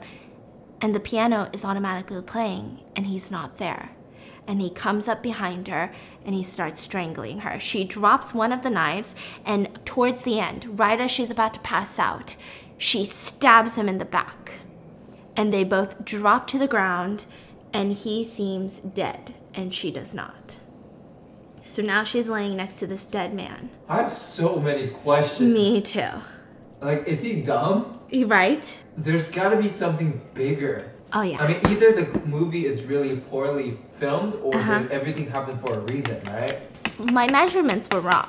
[0.81, 3.91] And the piano is automatically playing, and he's not there
[4.47, 5.93] and he comes up behind her
[6.25, 7.59] and he starts strangling her.
[7.59, 11.61] She drops one of the knives, and towards the end, right as she's about to
[11.61, 12.37] pass out,
[12.79, 14.53] she stabs him in the back.
[15.37, 17.25] And they both drop to the ground,
[17.73, 20.57] and he seems dead, and she does not.
[21.67, 23.71] So now she's laying next to this dead man.
[23.89, 25.53] I have so many questions.
[25.53, 26.09] Me too.
[26.81, 28.01] Like, is he dumb?
[28.13, 28.77] Right?
[28.97, 30.93] There's gotta be something bigger.
[31.13, 31.43] Oh yeah.
[31.43, 34.81] I mean, either the movie is really poorly filmed or Uh-huh.
[34.81, 36.57] the- everything happened for a reason, right?
[37.21, 38.29] My measurements were wrong.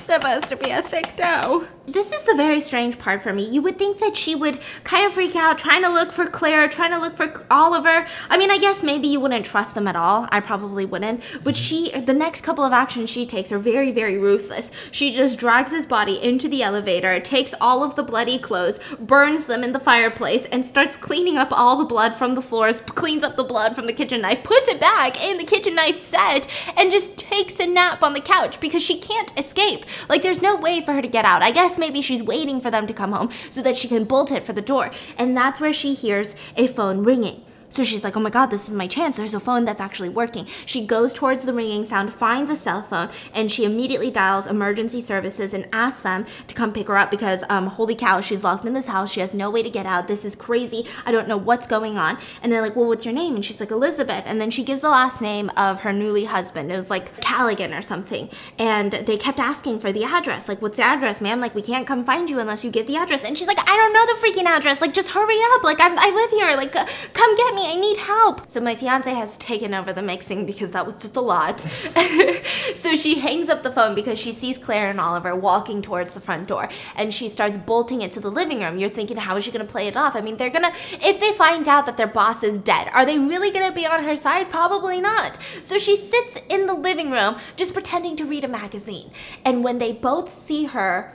[0.00, 1.64] supposed to be a thick dough.
[1.86, 3.48] This is the very strange part for me.
[3.48, 6.68] You would think that she would kind of freak out, trying to look for Claire,
[6.68, 8.06] trying to look for Oliver.
[8.30, 10.26] I mean, I guess maybe you wouldn't trust them at all.
[10.30, 11.22] I probably wouldn't.
[11.42, 14.70] But she, the next couple of actions she takes are very, very ruthless.
[14.92, 19.46] She just drags his body into the elevator, takes all of the bloody clothes, burns
[19.46, 23.22] them in the fireplace, and starts cleaning up all the blood from the floors, cleans
[23.22, 26.46] up the blood from the kitchen knife, puts it back in the kitchen knife set,
[26.76, 29.84] and just takes a nap on the couch because she can't escape.
[30.08, 31.42] Like, there's no way for her to get out.
[31.42, 34.32] I guess maybe she's waiting for them to come home so that she can bolt
[34.32, 34.90] it for the door.
[35.18, 37.43] And that's where she hears a phone ringing.
[37.74, 39.16] So she's like, oh my God, this is my chance.
[39.16, 40.46] There's a phone that's actually working.
[40.64, 45.00] She goes towards the ringing sound, finds a cell phone, and she immediately dials emergency
[45.00, 48.64] services and asks them to come pick her up because, um, holy cow, she's locked
[48.64, 49.10] in this house.
[49.10, 50.06] She has no way to get out.
[50.06, 50.86] This is crazy.
[51.04, 52.16] I don't know what's going on.
[52.44, 53.34] And they're like, well, what's your name?
[53.34, 54.22] And she's like, Elizabeth.
[54.24, 56.70] And then she gives the last name of her newly husband.
[56.70, 58.30] It was like Callaghan or something.
[58.56, 60.48] And they kept asking for the address.
[60.48, 61.40] Like, what's the address, ma'am?
[61.40, 63.24] Like, we can't come find you unless you get the address.
[63.24, 64.80] And she's like, I don't know the freaking address.
[64.80, 65.64] Like, just hurry up.
[65.64, 66.56] Like, I'm, I live here.
[66.56, 67.63] Like, uh, come get me.
[67.64, 68.48] I need help.
[68.48, 71.60] So my fiance has taken over the mixing because that was just a lot.
[72.76, 76.20] so she hangs up the phone because she sees Claire and Oliver walking towards the
[76.20, 78.78] front door and she starts bolting it to the living room.
[78.78, 80.14] You're thinking, how is she gonna play it off?
[80.16, 83.18] I mean, they're gonna, if they find out that their boss is dead, are they
[83.18, 84.50] really gonna be on her side?
[84.50, 85.38] Probably not.
[85.62, 89.10] So she sits in the living room just pretending to read a magazine.
[89.44, 91.12] And when they both see her,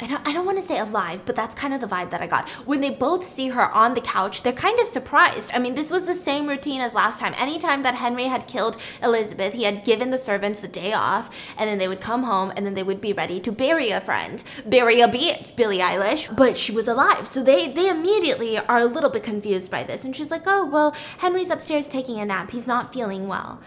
[0.00, 2.20] I don't, I don't want to say alive, but that's kind of the vibe that
[2.20, 2.48] I got.
[2.66, 5.52] When they both see her on the couch, they're kind of surprised.
[5.54, 7.32] I mean, this was the same routine as last time.
[7.38, 11.70] Anytime that Henry had killed Elizabeth, he had given the servants the day off, and
[11.70, 14.42] then they would come home and then they would be ready to bury a friend.
[14.66, 17.28] Bury a Beats, Billie Eilish, but she was alive.
[17.28, 20.04] So they, they immediately are a little bit confused by this.
[20.04, 22.50] And she's like, oh, well, Henry's upstairs taking a nap.
[22.50, 23.60] He's not feeling well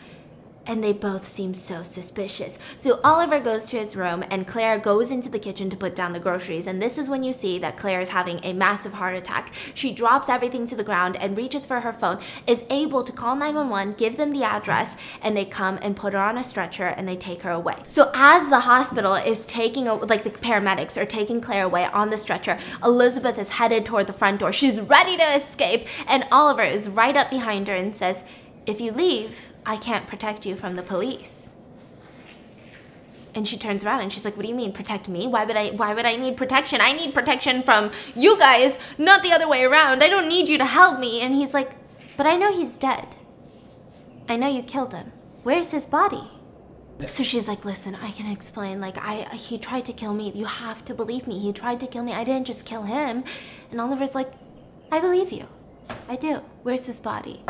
[0.68, 2.60] and they both seem so suspicious.
[2.78, 6.14] So Oliver goes to his room and Claire goes into the kitchen to put down
[6.14, 6.68] the groceries.
[6.68, 9.54] And this is when you see that Claire is having a massive heart attack.
[9.74, 13.36] She drops everything to the ground and reaches for her phone, is able to call
[13.36, 17.08] 911, give them the address, and they come and put her on a stretcher and
[17.08, 17.76] they take her away.
[17.88, 22.18] So as the hospital is taking, like the paramedics are taking Claire away on the
[22.18, 24.52] stretcher, Elizabeth is headed toward the front door.
[24.52, 28.24] She's ready to escape, and Oliver is right up behind her and says,
[28.66, 31.54] If you leave, I can't protect you from the police.
[33.36, 35.28] And she turns around and she's like, "What do you mean protect me?
[35.28, 36.80] Why would I why would I need protection?
[36.82, 40.02] I need protection from you guys, not the other way around.
[40.02, 41.72] I don't need you to help me." And he's like,
[42.16, 43.18] "But I know he's dead.
[44.30, 45.12] I know you killed him.
[45.44, 46.26] Where's his body?"
[47.06, 48.82] So she's like, "Listen, I can explain.
[48.82, 50.32] Like I he tried to kill me.
[50.34, 51.38] You have to believe me.
[51.40, 52.14] He tried to kill me.
[52.14, 53.24] I didn't just kill him."
[53.70, 54.32] And Oliver's like,
[54.92, 55.46] "I believe you.
[56.10, 56.42] I do.
[56.64, 57.44] Where's his body?"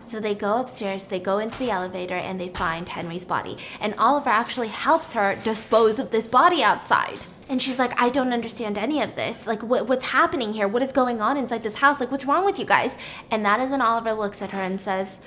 [0.00, 3.56] So they go upstairs, they go into the elevator, and they find Henry's body.
[3.80, 7.20] And Oliver actually helps her dispose of this body outside.
[7.48, 9.46] And she's like, I don't understand any of this.
[9.46, 10.66] Like, what, what's happening here?
[10.66, 12.00] What is going on inside this house?
[12.00, 12.98] Like, what's wrong with you guys?
[13.30, 15.20] And that is when Oliver looks at her and says,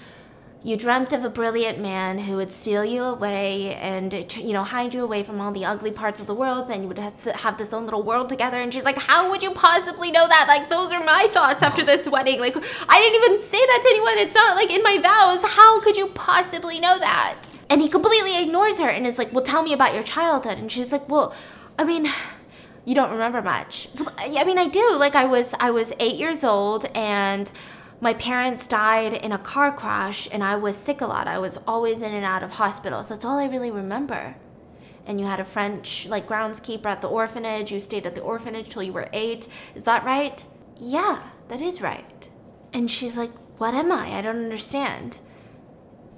[0.62, 4.94] you dreamt of a brilliant man who would steal you away and you know hide
[4.94, 7.32] you away from all the ugly parts of the world then you would have to
[7.32, 8.58] have this own little world together.
[8.58, 10.46] And she's like how would you possibly know that?
[10.50, 12.40] Like those are my thoughts after this wedding.
[12.40, 12.58] Like
[12.90, 14.18] i didn't even say that to anyone.
[14.18, 15.50] It's not like in my vows.
[15.52, 17.44] How could you possibly know that?
[17.70, 20.58] And he completely ignores her and is like well tell me about your childhood.
[20.58, 21.34] And she's like well
[21.78, 22.12] i mean
[22.84, 23.88] you don't remember much.
[24.18, 24.98] I mean i do.
[24.98, 27.50] Like i was i was eight years old and
[28.02, 31.28] my parents died in a car crash and I was sick a lot.
[31.28, 33.10] I was always in and out of hospitals.
[33.10, 34.36] That's all I really remember.
[35.06, 37.72] And you had a French like groundskeeper at the orphanage.
[37.72, 39.48] You stayed at the orphanage till you were 8.
[39.76, 40.44] Is that right?
[40.80, 42.30] Yeah, that is right.
[42.72, 44.18] And she's like, "What am I?
[44.18, 45.20] I don't understand."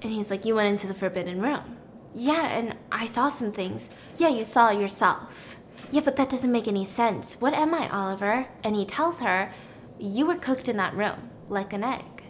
[0.01, 1.77] And he's like, "You went into the forbidden room."
[2.13, 3.89] Yeah, and I saw some things.
[4.17, 5.57] Yeah, you saw yourself.
[5.89, 7.35] Yeah, but that doesn't make any sense.
[7.39, 8.47] What am I, Oliver?
[8.63, 9.53] And he tells her,
[9.97, 12.23] You were cooked in that room like an egg.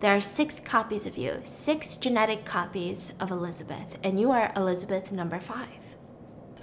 [0.00, 5.12] There are six copies of you, six genetic copies of Elizabeth, and you are Elizabeth
[5.12, 5.68] number five.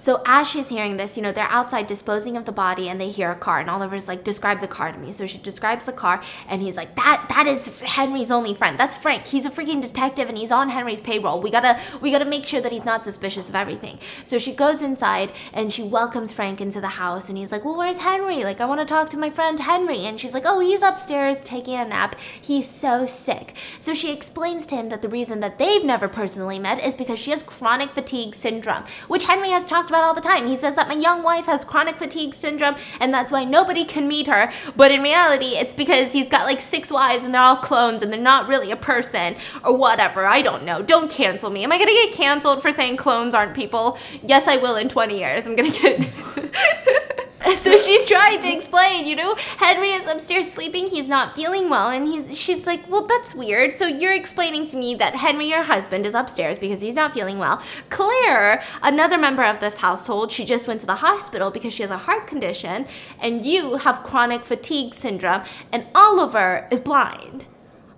[0.01, 3.11] So as she's hearing this, you know, they're outside disposing of the body and they
[3.11, 5.13] hear a car and Oliver's like, describe the car to me.
[5.13, 8.79] So she describes the car and he's like, that that is Henry's only friend.
[8.79, 9.27] That's Frank.
[9.27, 11.39] He's a freaking detective and he's on Henry's payroll.
[11.39, 13.99] We gotta we gotta make sure that he's not suspicious of everything.
[14.23, 17.77] So she goes inside and she welcomes Frank into the house and he's like, well,
[17.77, 18.43] where's Henry?
[18.43, 20.07] Like, I want to talk to my friend Henry.
[20.07, 22.15] And she's like, oh, he's upstairs taking a nap.
[22.41, 23.55] He's so sick.
[23.77, 27.19] So she explains to him that the reason that they've never personally met is because
[27.19, 30.47] she has chronic fatigue syndrome, which Henry has talked about all the time.
[30.47, 34.07] He says that my young wife has chronic fatigue syndrome and that's why nobody can
[34.07, 34.51] meet her.
[34.75, 38.11] But in reality, it's because he's got like six wives and they're all clones and
[38.11, 40.25] they're not really a person or whatever.
[40.25, 40.81] I don't know.
[40.81, 41.63] Don't cancel me.
[41.65, 43.97] Am I gonna get canceled for saying clones aren't people?
[44.23, 45.45] Yes, I will in 20 years.
[45.45, 46.09] I'm gonna get.
[47.57, 51.89] so she's trying to explain, you know, Henry is upstairs sleeping, he's not feeling well,
[51.89, 53.77] and he's she's like, Well, that's weird.
[53.77, 57.39] So you're explaining to me that Henry, your husband, is upstairs because he's not feeling
[57.39, 57.61] well.
[57.89, 61.91] Claire, another member of this household, she just went to the hospital because she has
[61.91, 62.85] a heart condition,
[63.19, 67.45] and you have chronic fatigue syndrome, and Oliver is blind.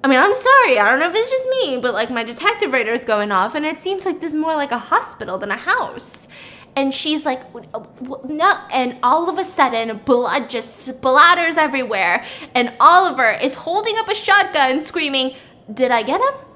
[0.06, 2.71] I mean, I'm sorry, I don't know if it's just me, but like my detective
[2.71, 5.51] radar is going off, and it seems like this is more like a hospital than
[5.51, 6.27] a house
[6.75, 7.41] and she's like
[7.73, 7.83] uh,
[8.27, 12.25] no and all of a sudden blood just splatters everywhere.
[12.55, 15.36] And oliver is holding up a shotgun screaming
[15.73, 16.52] did i get him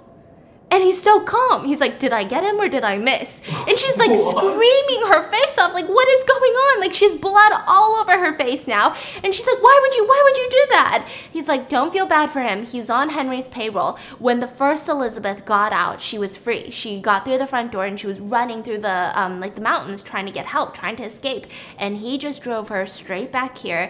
[0.70, 1.66] and he's so calm.
[1.66, 3.42] He's like, Did I get him or did I miss?
[3.68, 6.82] And she's like screaming her face off, like, What is going on?
[6.82, 8.96] Like, she's blood all over her face now.
[9.24, 11.08] And she's like, Why would you, why would you do that?
[11.32, 12.66] He's like, Don't feel bad for him.
[12.66, 13.98] He's on Henry's payroll.
[14.20, 16.70] When the first Elizabeth got out, she was free.
[16.70, 19.62] She got through the front door and she was running through the, um, like the
[19.62, 21.48] mountains trying to get help, trying to escape.
[21.78, 23.90] And he just drove her straight back here.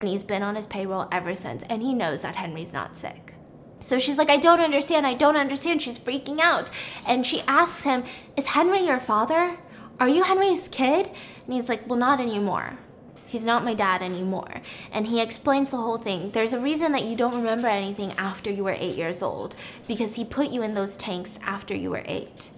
[0.00, 3.34] And he's been on his payroll ever since, and he knows that Henry's not sick.
[3.80, 5.82] So she's like, I don't understand, I don't understand.
[5.82, 6.70] She's freaking out.
[7.06, 8.04] And she asks him,
[8.36, 9.56] Is Henry your father?
[9.98, 11.08] Are you Henry's kid?
[11.44, 12.78] And he's like, Well, not anymore.
[13.26, 14.60] He's not my dad anymore.
[14.92, 16.30] And he explains the whole thing.
[16.30, 19.56] There's a reason that you don't remember anything after you were eight years old,
[19.88, 22.50] because he put you in those tanks after you were eight.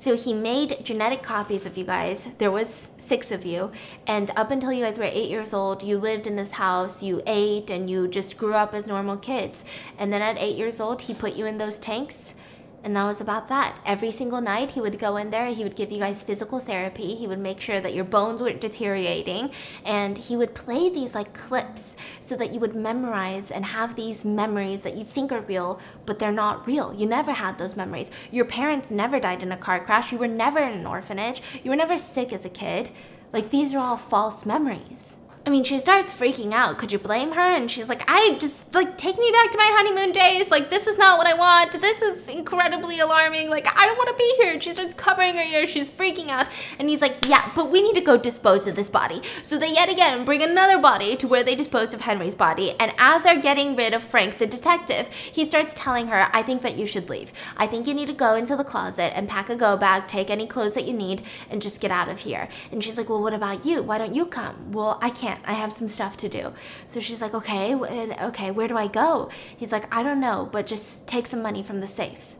[0.00, 2.28] So he made genetic copies of you guys.
[2.38, 3.72] There was six of you,
[4.06, 7.20] and up until you guys were eight years old, you lived in this house, you
[7.26, 9.64] ate, and you just grew up as normal kids.
[9.98, 12.36] And then at eight years old, he put you in those tanks
[12.84, 13.76] and that was about that.
[13.84, 17.14] Every single night, he would go in there, he would give you guys physical therapy,
[17.14, 19.50] he would make sure that your bones weren't deteriorating,
[19.84, 24.24] and he would play these like clips so that you would memorize and have these
[24.24, 26.94] memories that you think are real, but they're not real.
[26.94, 28.10] You never had those memories.
[28.30, 31.70] Your parents never died in a car crash, you were never in an orphanage, you
[31.70, 32.90] were never sick as a kid.
[33.32, 35.18] Like, these are all false memories.
[35.48, 36.76] I mean, she starts freaking out.
[36.76, 37.40] Could you blame her?
[37.40, 40.50] And she's like, I just, like, take me back to my honeymoon days.
[40.50, 41.72] Like, this is not what I want.
[41.80, 43.48] This is incredibly alarming.
[43.48, 44.60] Like, I don't want to be here.
[44.60, 45.70] She starts covering her ears.
[45.70, 46.50] She's freaking out.
[46.78, 49.22] And he's like, yeah, but we need to go dispose of this body.
[49.42, 52.72] So they yet again bring another body to where they disposed of Henry's body.
[52.78, 56.60] And as they're getting rid of Frank, the detective, he starts telling her, I think
[56.60, 57.32] that you should leave.
[57.56, 60.28] I think you need to go into the closet and pack a go bag, take
[60.28, 62.50] any clothes that you need, and just get out of here.
[62.70, 63.82] And she's like, well, what about you?
[63.82, 64.72] Why don't you come?
[64.72, 65.37] Well, I can't.
[65.44, 66.52] I have some stuff to do.
[66.86, 69.30] So she's like, okay, okay, where do I go?
[69.56, 72.36] He's like, I don't know, but just take some money from the safe.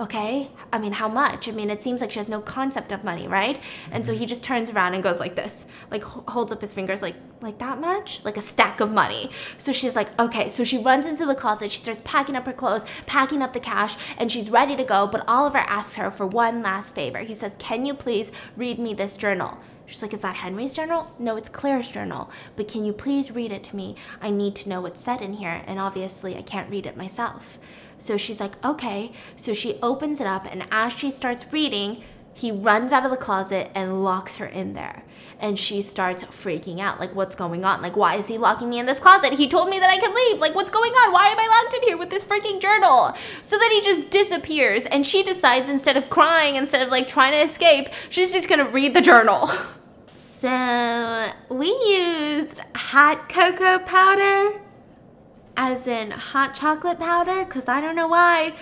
[0.00, 0.50] Okay?
[0.72, 1.48] I mean, how much?
[1.48, 3.60] I mean, it seems like she has no concept of money, right?
[3.92, 4.26] And so he mm-hmm.
[4.26, 7.80] just turns around and goes like this, like holds up his fingers, like, like that
[7.80, 8.24] much?
[8.24, 9.30] Like a stack of money.
[9.56, 10.48] So she's like, okay.
[10.48, 11.70] So she runs into the closet.
[11.70, 15.06] She starts packing up her clothes, packing up the cash, and she's ready to go.
[15.06, 17.20] But Oliver asks her for one last favor.
[17.20, 19.58] He says, can you please read me this journal?
[19.86, 21.14] She's like, Is that Henry's journal?
[21.18, 22.30] No, it's Claire's journal.
[22.56, 23.96] But can you please read it to me?
[24.20, 27.58] I need to know what's said in here, and obviously I can't read it myself.
[27.98, 29.12] So she's like, Okay.
[29.36, 32.02] So she opens it up, and as she starts reading,
[32.34, 35.04] he runs out of the closet and locks her in there.
[35.40, 37.00] And she starts freaking out.
[37.00, 37.82] Like, what's going on?
[37.82, 39.34] Like, why is he locking me in this closet?
[39.34, 40.40] He told me that I can leave.
[40.40, 41.12] Like, what's going on?
[41.12, 43.14] Why am I locked in here with this freaking journal?
[43.42, 44.86] So then he just disappears.
[44.86, 48.68] And she decides, instead of crying, instead of like trying to escape, she's just gonna
[48.68, 49.50] read the journal.
[50.44, 54.60] So we used hot cocoa powder,
[55.56, 58.52] as in hot chocolate powder, because I don't know why.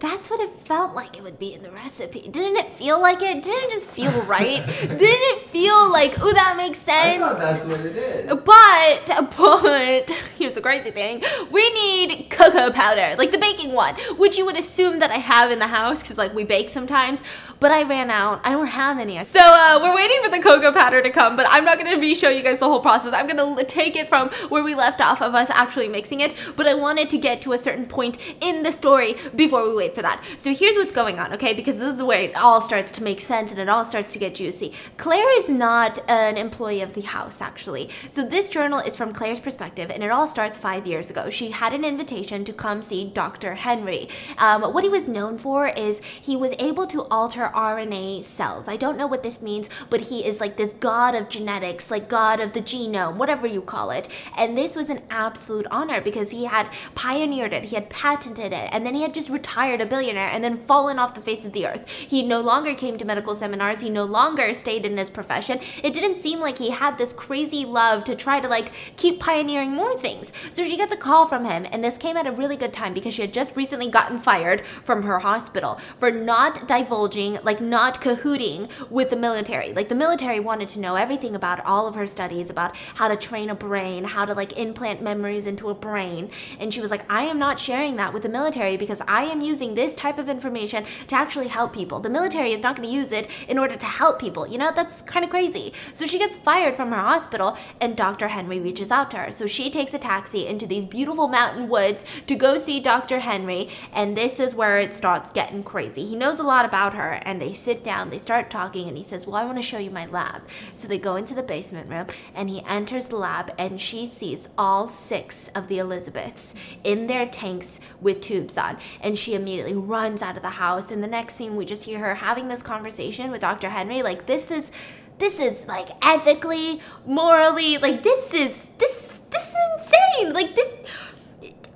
[0.00, 2.22] That's what it felt like it would be in the recipe.
[2.22, 3.42] Didn't it feel like it?
[3.42, 4.66] Didn't it just feel right?
[4.66, 7.22] Didn't it feel like, oh, that makes sense?
[7.22, 8.30] I thought that's what it is.
[8.30, 11.22] But, but, here's the crazy thing.
[11.50, 15.50] We need cocoa powder, like the baking one, which you would assume that I have
[15.50, 17.22] in the house because like we bake sometimes.
[17.60, 18.40] But I ran out.
[18.42, 19.22] I don't have any.
[19.24, 22.14] So uh, we're waiting for the cocoa powder to come, but I'm not gonna be
[22.14, 23.12] show you guys the whole process.
[23.14, 26.66] I'm gonna take it from where we left off of us actually mixing it, but
[26.66, 30.02] I wanted to get to a certain point in the story before we wait for
[30.02, 30.24] that.
[30.38, 31.52] So here's what's going on, okay?
[31.52, 34.18] Because this is where it all starts to make sense and it all starts to
[34.18, 34.72] get juicy.
[34.96, 37.90] Claire is not an employee of the house, actually.
[38.10, 41.28] So this journal is from Claire's perspective, and it all starts five years ago.
[41.28, 43.54] She had an invitation to come see Dr.
[43.54, 44.08] Henry.
[44.38, 48.68] Um, what he was known for is he was able to alter RNA cells.
[48.68, 52.08] I don't know what this means, but he is like this god of genetics, like
[52.08, 54.08] god of the genome, whatever you call it.
[54.36, 58.68] And this was an absolute honor because he had pioneered it, he had patented it,
[58.72, 61.52] and then he had just retired a billionaire and then fallen off the face of
[61.52, 61.88] the earth.
[61.88, 65.60] He no longer came to medical seminars, he no longer stayed in his profession.
[65.82, 69.72] It didn't seem like he had this crazy love to try to like keep pioneering
[69.72, 70.32] more things.
[70.50, 72.94] So she gets a call from him, and this came at a really good time
[72.94, 78.00] because she had just recently gotten fired from her hospital for not divulging, like not
[78.00, 79.72] cahooting with the military.
[79.72, 83.16] Like the military wanted to know everything about all of her studies, about how to
[83.16, 86.30] train a brain, how to like implant memories into a brain.
[86.58, 89.40] And she was like, I am not sharing that with the military because I am
[89.40, 92.00] using this type of information to actually help people.
[92.00, 94.46] The military is not going to use it in order to help people.
[94.46, 95.72] You know, that's kind of crazy.
[95.92, 98.28] So she gets fired from her hospital, and Dr.
[98.28, 99.32] Henry reaches out to her.
[99.32, 103.20] So she takes a taxi into these beautiful mountain woods to go see Dr.
[103.20, 106.06] Henry, and this is where it starts getting crazy.
[106.06, 109.04] He knows a lot about her, and they sit down, they start talking, and he
[109.04, 110.42] says, Well, I want to show you my lab.
[110.72, 114.48] So they go into the basement room, and he enters the lab, and she sees
[114.58, 120.22] all six of the Elizabeths in their tanks with tubes on, and she immediately runs
[120.22, 120.90] out of the house.
[120.90, 123.70] And the next scene, we just hear her having this conversation with Dr.
[123.70, 124.02] Henry.
[124.02, 124.72] Like, this is
[125.18, 130.32] this is like ethically, morally, like this is this this is insane.
[130.32, 130.68] Like this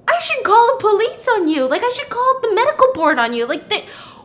[0.09, 1.69] I should call the police on you.
[1.69, 3.47] Like I should call the medical board on you.
[3.47, 3.85] Like they,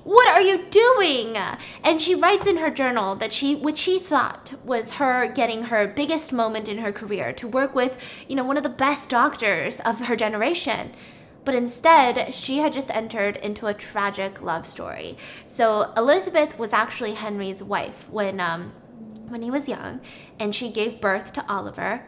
[0.10, 1.38] what are you doing?
[1.84, 5.86] And she writes in her journal that she what she thought was her getting her
[5.88, 7.95] biggest moment in her career to work with,
[8.28, 10.93] you know, one of the best doctors of her generation.
[11.45, 15.16] But instead, she had just entered into a tragic love story.
[15.45, 18.74] So Elizabeth was actually Henry's wife when um,
[19.28, 20.01] when he was young,
[20.39, 22.01] and she gave birth to Oliver.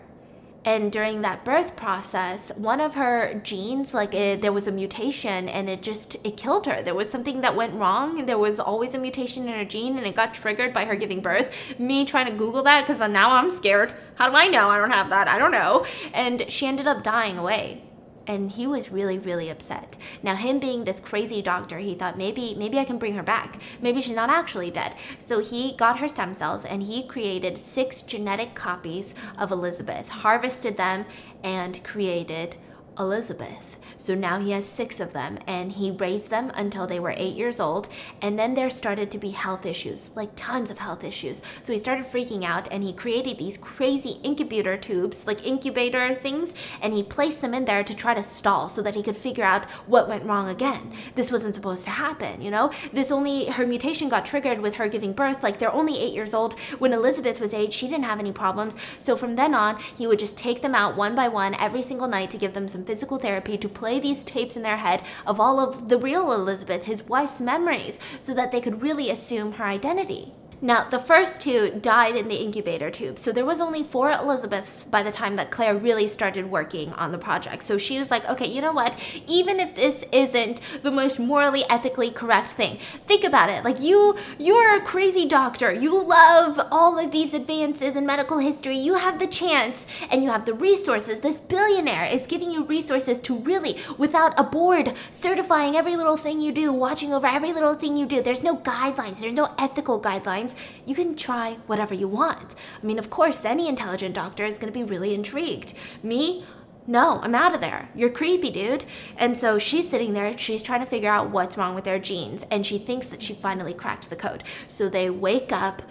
[0.63, 5.49] And during that birth process, one of her genes, like it, there was a mutation,
[5.49, 6.83] and it just it killed her.
[6.83, 8.27] There was something that went wrong.
[8.27, 11.19] There was always a mutation in her gene, and it got triggered by her giving
[11.19, 11.51] birth.
[11.79, 13.93] Me trying to Google that because now I'm scared.
[14.15, 15.27] How do I know I don't have that?
[15.27, 15.85] I don't know.
[16.13, 17.81] And she ended up dying away
[18.27, 19.97] and he was really really upset.
[20.23, 23.59] Now him being this crazy doctor he thought maybe maybe i can bring her back.
[23.81, 24.95] Maybe she's not actually dead.
[25.19, 30.77] So he got her stem cells and he created six genetic copies of elizabeth harvested
[30.77, 31.05] them
[31.43, 32.55] and created
[32.99, 37.13] elizabeth so now he has six of them, and he raised them until they were
[37.15, 37.87] eight years old.
[38.19, 41.43] And then there started to be health issues, like tons of health issues.
[41.61, 46.55] So he started freaking out, and he created these crazy incubator tubes, like incubator things,
[46.81, 49.43] and he placed them in there to try to stall so that he could figure
[49.43, 50.93] out what went wrong again.
[51.13, 52.71] This wasn't supposed to happen, you know?
[52.91, 55.43] This only, her mutation got triggered with her giving birth.
[55.43, 56.59] Like they're only eight years old.
[56.79, 58.75] When Elizabeth was eight, she didn't have any problems.
[58.97, 62.07] So from then on, he would just take them out one by one every single
[62.07, 65.39] night to give them some physical therapy to play these tapes in their head of
[65.39, 69.65] all of the real Elizabeth, his wife's memories, so that they could really assume her
[69.65, 70.33] identity.
[70.63, 74.83] Now, the first two died in the incubator tube, so there was only four Elizabeths
[74.83, 77.63] by the time that Claire really started working on the project.
[77.63, 78.95] So she was like, okay, you know what?
[79.25, 83.63] Even if this isn't the most morally, ethically correct thing, think about it.
[83.63, 85.73] Like you, you're a crazy doctor.
[85.73, 88.77] You love all of these advances in medical history.
[88.77, 91.21] You have the chance and you have the resources.
[91.21, 96.39] This billionaire is giving you resources to really, without a board certifying every little thing
[96.39, 98.21] you do, watching over every little thing you do.
[98.21, 99.21] There's no guidelines.
[99.21, 100.50] There's no ethical guidelines
[100.85, 102.55] you can try whatever you want.
[102.81, 105.73] I mean, of course, any intelligent doctor is going to be really intrigued.
[106.03, 106.45] Me,
[106.87, 107.89] no, I'm out of there.
[107.95, 108.85] You're creepy, dude.
[109.17, 112.45] And so she's sitting there, she's trying to figure out what's wrong with their genes,
[112.49, 114.43] and she thinks that she finally cracked the code.
[114.67, 115.83] So they wake up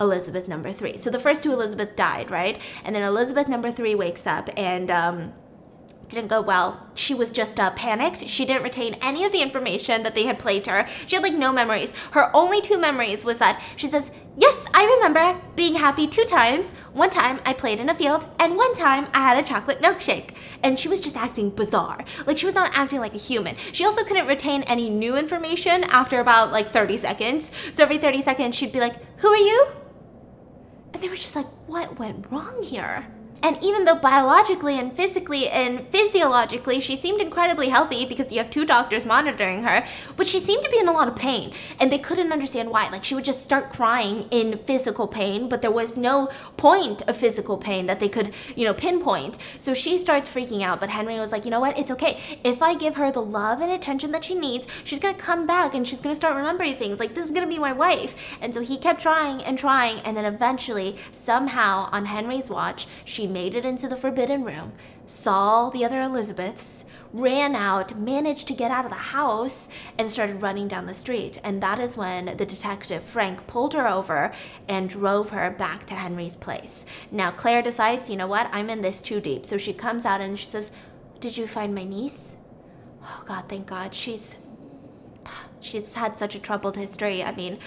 [0.00, 0.96] Elizabeth number three.
[0.96, 2.60] So the first two Elizabeth died, right?
[2.84, 5.32] And then Elizabeth number three wakes up and um,
[6.10, 6.86] didn't go well.
[6.94, 8.28] She was just uh, panicked.
[8.28, 10.88] She didn't retain any of the information that they had played to her.
[11.06, 11.92] She had like no memories.
[12.10, 16.70] Her only two memories was that she says, Yes, I remember being happy two times.
[16.92, 20.34] One time I played in a field, and one time I had a chocolate milkshake.
[20.62, 22.04] And she was just acting bizarre.
[22.26, 23.56] Like she was not acting like a human.
[23.72, 27.50] She also couldn't retain any new information after about like 30 seconds.
[27.72, 29.66] So every 30 seconds she'd be like, Who are you?
[30.92, 33.06] And they were just like, What went wrong here?
[33.42, 38.50] And even though biologically and physically and physiologically she seemed incredibly healthy because you have
[38.50, 39.86] two doctors monitoring her,
[40.16, 41.52] but she seemed to be in a lot of pain.
[41.78, 42.88] And they couldn't understand why.
[42.90, 47.16] Like she would just start crying in physical pain, but there was no point of
[47.16, 49.38] physical pain that they could, you know, pinpoint.
[49.58, 50.80] So she starts freaking out.
[50.80, 51.78] But Henry was like, you know what?
[51.78, 52.20] It's okay.
[52.44, 55.74] If I give her the love and attention that she needs, she's gonna come back
[55.74, 57.00] and she's gonna start remembering things.
[57.00, 58.36] Like this is gonna be my wife.
[58.40, 63.26] And so he kept trying and trying, and then eventually, somehow on Henry's watch, she
[63.32, 64.72] made it into the forbidden room,
[65.06, 69.68] saw the other Elizabeths, ran out, managed to get out of the house,
[69.98, 71.40] and started running down the street.
[71.42, 74.32] And that is when the detective Frank pulled her over
[74.68, 76.84] and drove her back to Henry's place.
[77.10, 79.44] Now, Claire decides, you know what, I'm in this too deep.
[79.44, 80.70] So she comes out and she says,
[81.18, 82.36] Did you find my niece?
[83.02, 83.94] Oh, God, thank God.
[83.94, 84.36] She's.
[85.62, 87.22] She's had such a troubled history.
[87.22, 87.58] I mean,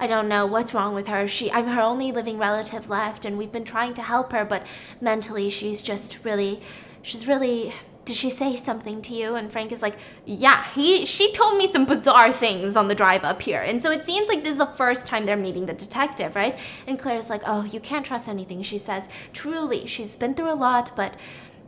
[0.00, 1.28] I don't know what's wrong with her.
[1.28, 4.66] She I'm her only living relative left and we've been trying to help her, but
[5.00, 6.60] mentally she's just really
[7.02, 7.74] she's really
[8.06, 9.34] did she say something to you?
[9.34, 13.24] And Frank is like, yeah, he she told me some bizarre things on the drive
[13.24, 13.60] up here.
[13.60, 16.58] And so it seems like this is the first time they're meeting the detective, right?
[16.86, 19.06] And Claire's like, oh, you can't trust anything she says.
[19.34, 21.14] Truly, she's been through a lot, but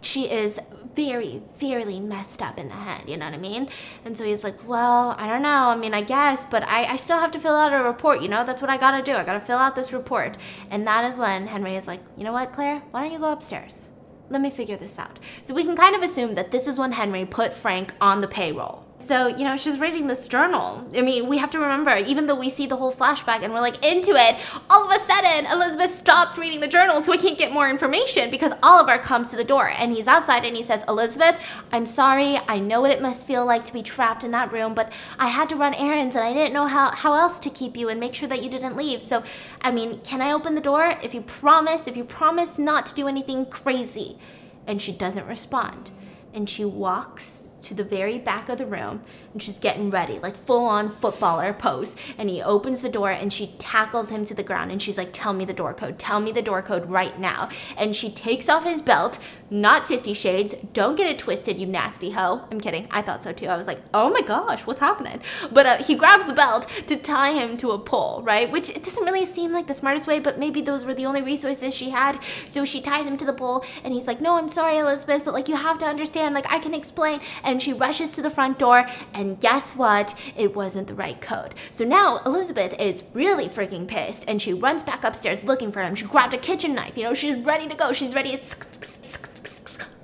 [0.03, 0.61] she is
[0.95, 3.69] very, very messed up in the head, you know what I mean?
[4.05, 5.49] And so he's like, Well, I don't know.
[5.49, 8.29] I mean, I guess, but I, I still have to fill out a report, you
[8.29, 8.45] know?
[8.45, 9.13] That's what I gotta do.
[9.13, 10.37] I gotta fill out this report.
[10.71, 12.83] And that is when Henry is like, You know what, Claire?
[12.91, 13.91] Why don't you go upstairs?
[14.29, 15.19] Let me figure this out.
[15.43, 18.29] So we can kind of assume that this is when Henry put Frank on the
[18.29, 18.85] payroll.
[19.07, 20.87] So, you know, she's reading this journal.
[20.95, 23.61] I mean, we have to remember, even though we see the whole flashback and we're
[23.61, 24.37] like into it,
[24.71, 28.31] all of a sudden Elizabeth stops reading the journal so we can't get more information
[28.31, 31.37] because Oliver comes to the door and he's outside and he says, Elizabeth,
[31.73, 32.39] I'm sorry.
[32.49, 35.29] I know what it must feel like to be trapped in that room, but I
[35.29, 37.99] had to run errands and I didn't know how, how else to keep you and
[37.99, 39.03] make sure that you didn't leave.
[39.03, 39.23] So,
[39.63, 42.95] I mean, can I open the door if you promise, if you promise not to
[42.95, 44.19] do anything crazy?
[44.67, 45.91] And she doesn't respond.
[46.35, 49.03] And she walks to the very back of the room
[49.33, 51.97] and she's getting ready, like full on footballer pose.
[52.19, 55.13] And he opens the door and she tackles him to the ground and she's like,
[55.13, 57.49] Tell me the door code, tell me the door code right now.
[57.77, 59.19] And she takes off his belt,
[59.53, 62.41] not Fifty Shades, don't get it twisted, you nasty hoe.
[62.51, 63.47] I'm kidding, I thought so too.
[63.47, 65.21] I was like, Oh my gosh, what's happening?
[65.53, 68.51] But uh, he grabs the belt to tie him to a pole, right?
[68.51, 71.21] Which it doesn't really seem like the smartest way, but maybe those were the only
[71.21, 72.19] resources she had.
[72.49, 75.35] So she ties him to the pole and he's like, No, I'm sorry, Elizabeth, but
[75.35, 77.21] like you have to understand, like I can explain.
[77.45, 80.19] And she rushes to the front door and guess what?
[80.35, 81.55] It wasn't the right code.
[81.71, 85.95] So now Elizabeth is really freaking pissed and she runs back upstairs looking for him.
[85.95, 87.93] She grabbed a kitchen knife, you know, she's ready to go.
[87.93, 88.41] She's ready.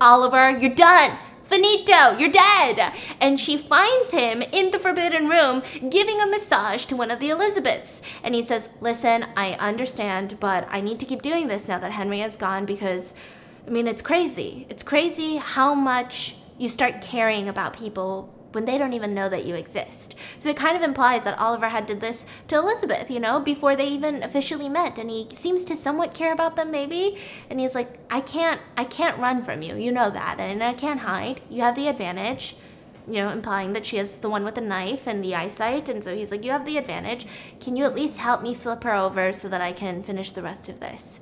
[0.01, 1.19] Oliver, you're done.
[1.45, 2.93] Finito, you're dead.
[3.21, 7.31] And she finds him in the forbidden room giving a massage to one of the
[7.31, 8.03] Elizabeths.
[8.23, 11.93] And he says, Listen, I understand, but I need to keep doing this now that
[11.93, 13.15] Henry has gone because,
[13.67, 14.67] I mean, it's crazy.
[14.69, 19.45] It's crazy how much you start caring about people when they don't even know that
[19.45, 20.17] you exist.
[20.37, 23.77] So it kind of implies that Oliver had did this to Elizabeth, you know, before
[23.77, 27.17] they even officially met and he seems to somewhat care about them maybe,
[27.49, 29.77] and he's like, "I can't I can't run from you.
[29.77, 30.41] You know that.
[30.41, 31.41] And I can't hide.
[31.49, 32.57] You have the advantage."
[33.07, 36.03] You know, implying that she is the one with the knife and the eyesight, and
[36.03, 37.27] so he's like, "You have the advantage.
[37.61, 40.43] Can you at least help me flip her over so that I can finish the
[40.43, 41.21] rest of this?"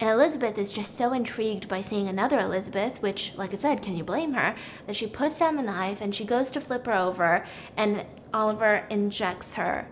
[0.00, 3.96] And Elizabeth is just so intrigued by seeing another Elizabeth, which, like I said, can
[3.96, 6.92] you blame her, that she puts down the knife and she goes to flip her
[6.92, 9.86] over, and Oliver injects her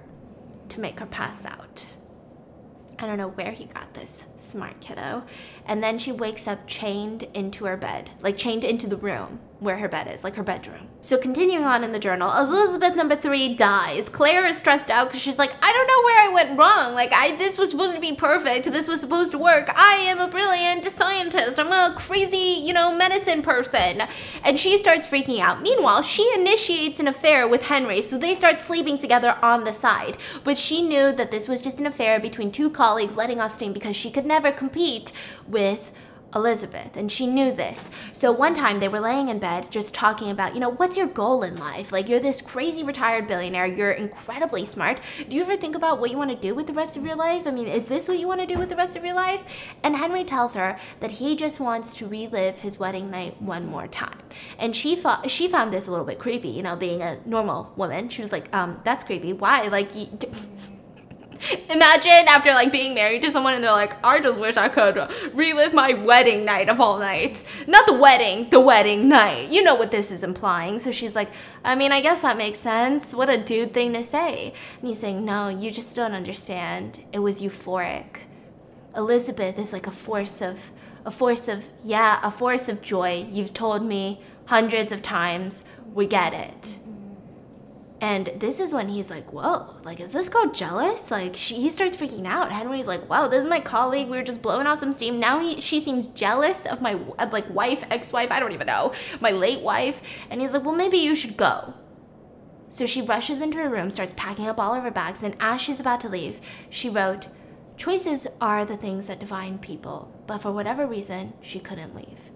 [0.70, 1.86] to make her pass out.
[2.98, 5.24] I don't know where he got this smart kiddo.
[5.66, 9.78] And then she wakes up chained into her bed, like chained into the room where
[9.78, 10.88] her bed is, like her bedroom.
[11.02, 14.08] So continuing on in the journal, Elizabeth number three dies.
[14.08, 16.94] Claire is stressed out because she's like, I don't know where I went wrong.
[16.94, 18.70] Like, I this was supposed to be perfect.
[18.70, 19.70] This was supposed to work.
[19.76, 21.58] I am a brilliant scientist.
[21.58, 24.02] I'm a crazy, you know, medicine person.
[24.42, 25.62] And she starts freaking out.
[25.62, 30.18] Meanwhile, she initiates an affair with Henry, so they start sleeping together on the side.
[30.44, 33.72] But she knew that this was just an affair between two colleagues letting off steam
[33.72, 35.12] because she could never compete
[35.46, 35.92] with
[36.34, 37.90] Elizabeth, and she knew this.
[38.14, 41.06] So one time they were laying in bed just talking about, you know, what's your
[41.06, 41.92] goal in life?
[41.92, 45.00] Like, you're this crazy retired billionaire, you're incredibly smart.
[45.28, 47.16] Do you ever think about what you want to do with the rest of your
[47.16, 47.46] life?
[47.46, 49.44] I mean, is this what you want to do with the rest of your life?
[49.82, 53.86] And Henry tells her that he just wants to relive his wedding night one more
[53.86, 54.22] time.
[54.58, 57.72] And she thought she found this a little bit creepy, you know, being a normal
[57.76, 58.08] woman.
[58.08, 59.34] She was like, um, that's creepy.
[59.34, 59.68] Why?
[59.68, 59.90] Like,
[61.70, 64.96] Imagine after like being married to someone and they're like, I just wish I could
[65.34, 67.44] relive my wedding night of all nights.
[67.66, 69.50] Not the wedding, the wedding night.
[69.50, 70.78] You know what this is implying.
[70.78, 71.30] So she's like,
[71.64, 73.14] I mean, I guess that makes sense.
[73.14, 74.52] What a dude thing to say.
[74.78, 77.04] And he's saying, No, you just don't understand.
[77.12, 78.18] It was euphoric.
[78.96, 80.70] Elizabeth is like a force of
[81.04, 83.26] a force of, yeah, a force of joy.
[83.30, 85.64] You've told me hundreds of times.
[85.92, 86.74] We get it.
[88.02, 91.12] And this is when he's like, whoa, like, is this girl jealous?
[91.12, 92.50] Like, she, he starts freaking out.
[92.50, 94.08] Henry's like, wow, this is my colleague.
[94.08, 95.20] We were just blowing off some steam.
[95.20, 96.94] Now he, she seems jealous of my,
[97.30, 100.02] like, wife, ex wife, I don't even know, my late wife.
[100.30, 101.74] And he's like, well, maybe you should go.
[102.68, 105.60] So she rushes into her room, starts packing up all of her bags, and as
[105.60, 106.40] she's about to leave,
[106.70, 107.28] she wrote,
[107.76, 112.32] Choices are the things that define people, but for whatever reason, she couldn't leave.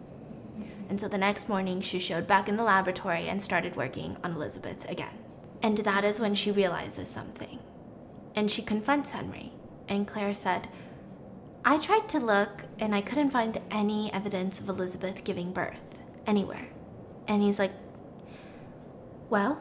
[0.88, 4.32] And so the next morning, she showed back in the laboratory and started working on
[4.32, 5.25] Elizabeth again.
[5.66, 7.58] And that is when she realizes something.
[8.36, 9.50] And she confronts Henry.
[9.88, 10.68] And Claire said,
[11.64, 15.82] I tried to look and I couldn't find any evidence of Elizabeth giving birth
[16.24, 16.68] anywhere.
[17.26, 17.72] And he's like,
[19.28, 19.60] Well,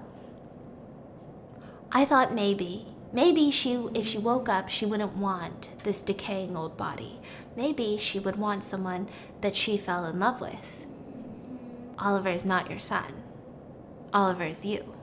[1.92, 6.78] I thought maybe, maybe she, if she woke up, she wouldn't want this decaying old
[6.78, 7.20] body.
[7.58, 9.08] Maybe she would want someone
[9.42, 10.86] that she fell in love with.
[11.98, 13.24] Oliver is not your son.
[14.14, 14.95] Oliver is you.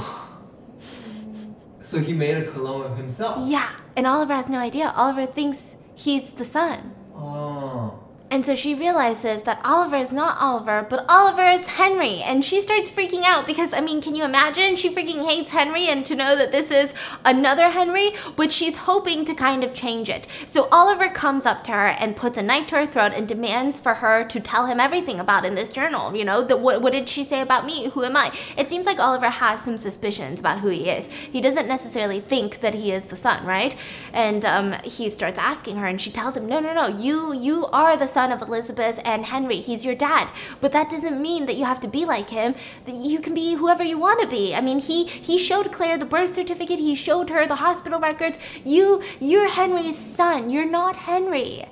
[1.82, 3.46] So he made a clone of himself.
[3.48, 4.92] Yeah, and Oliver has no idea.
[4.96, 6.92] Oliver thinks he's the son.
[7.14, 8.03] Oh.
[8.34, 12.20] And so she realizes that Oliver is not Oliver, but Oliver is Henry.
[12.20, 14.74] And she starts freaking out because, I mean, can you imagine?
[14.74, 19.24] She freaking hates Henry and to know that this is another Henry, but she's hoping
[19.26, 20.26] to kind of change it.
[20.46, 23.78] So Oliver comes up to her and puts a knife to her throat and demands
[23.78, 26.16] for her to tell him everything about in this journal.
[26.16, 27.90] You know, the, what, what did she say about me?
[27.90, 28.36] Who am I?
[28.58, 31.06] It seems like Oliver has some suspicions about who he is.
[31.06, 33.76] He doesn't necessarily think that he is the son, right?
[34.12, 37.66] And um, he starts asking her and she tells him, no, no, no, you, you
[37.66, 39.56] are the son of Elizabeth and Henry.
[39.56, 40.28] He's your dad.
[40.60, 42.54] But that doesn't mean that you have to be like him.
[42.86, 44.54] You can be whoever you want to be.
[44.54, 46.78] I mean, he he showed Claire the birth certificate.
[46.78, 48.38] He showed her the hospital records.
[48.64, 50.50] You you're Henry's son.
[50.50, 51.66] You're not Henry.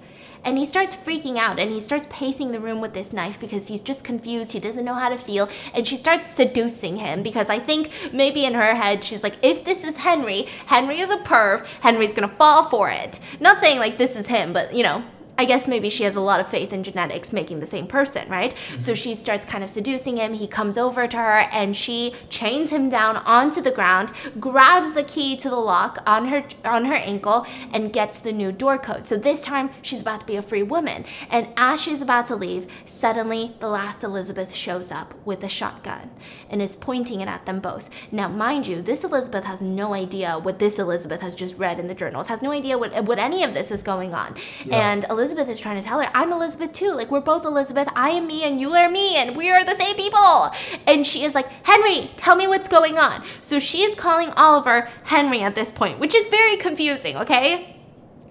[0.44, 3.68] And he starts freaking out and he starts pacing the room with this knife because
[3.68, 4.52] he's just confused.
[4.52, 5.48] He doesn't know how to feel.
[5.72, 9.64] And she starts seducing him because I think maybe in her head, she's like, if
[9.64, 13.20] this is Henry, Henry is a perv, Henry's gonna fall for it.
[13.38, 15.04] Not saying like this is him, but you know,
[15.38, 18.28] I guess maybe she has a lot of faith in genetics making the same person,
[18.28, 18.54] right?
[18.54, 18.80] Mm-hmm.
[18.80, 20.34] So she starts kind of seducing him.
[20.34, 25.02] He comes over to her and she chains him down onto the ground, grabs the
[25.02, 29.06] key to the lock on her on her ankle and gets the new door code.
[29.06, 31.04] So this time she's about to be a free woman.
[31.30, 36.10] And as she's about to leave, suddenly the last Elizabeth shows up with a shotgun
[36.50, 37.88] and is pointing it at them both.
[38.12, 41.88] Now, mind you, this Elizabeth has no idea what this Elizabeth has just read in
[41.88, 44.36] the journals, has no idea what what any of this is going on.
[44.64, 44.92] Yeah.
[44.92, 46.90] And Elizabeth Elizabeth is trying to tell her, I'm Elizabeth too.
[46.90, 47.86] Like, we're both Elizabeth.
[47.94, 50.50] I am me and you are me and we are the same people.
[50.88, 53.22] And she is like, Henry, tell me what's going on.
[53.40, 57.72] So she is calling Oliver Henry at this point, which is very confusing, okay?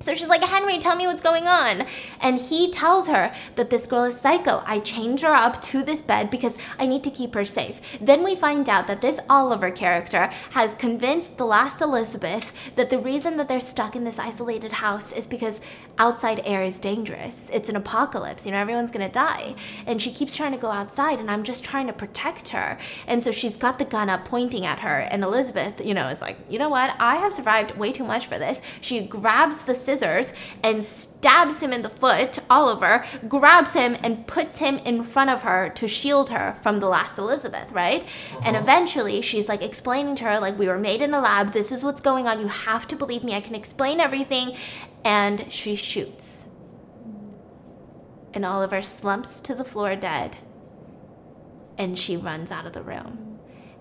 [0.02, 1.86] So she's like, Henry, tell me what's going on.
[2.22, 4.64] And he tells her that this girl is psycho.
[4.66, 7.80] I chained her up to this bed because I need to keep her safe.
[8.02, 12.98] Then we find out that this Oliver character has convinced the last Elizabeth that the
[12.98, 15.62] reason that they're stuck in this isolated house is because
[16.02, 17.48] outside air is dangerous.
[17.54, 18.44] It's an apocalypse.
[18.44, 19.54] You know, everyone's going to die.
[19.86, 22.80] And she keeps trying to go outside, and I'm just trying to protect her.
[23.06, 25.02] And so she's got the gun up pointing at her.
[25.12, 26.96] And Elizabeth, you know, is like, you know what?
[27.00, 28.64] I have survived way too much for this.
[28.82, 30.34] She grabs the scissors
[30.64, 35.44] and stabs him in the foot, Oliver, grabs him and puts him in front of
[35.44, 38.04] her to shield her from the last Elizabeth, right?
[38.04, 38.42] Uh-huh.
[38.46, 41.72] And eventually she's like explaining to her, like, we were made in a lab, this
[41.72, 44.56] is what's going on, you have to believe me, I can explain everything.
[45.04, 46.46] And she shoots.
[48.34, 50.38] And Oliver slumps to the floor dead.
[51.78, 53.40] And she runs out of the room.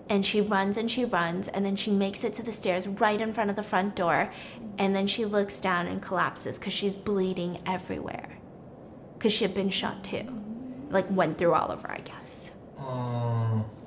[0.09, 3.21] And she runs and she runs and then she makes it to the stairs right
[3.21, 4.31] in front of the front door.
[4.77, 8.37] And then she looks down and collapses because she's bleeding everywhere.
[9.13, 10.25] Because she had been shot too.
[10.89, 12.51] Like went through Oliver, i guess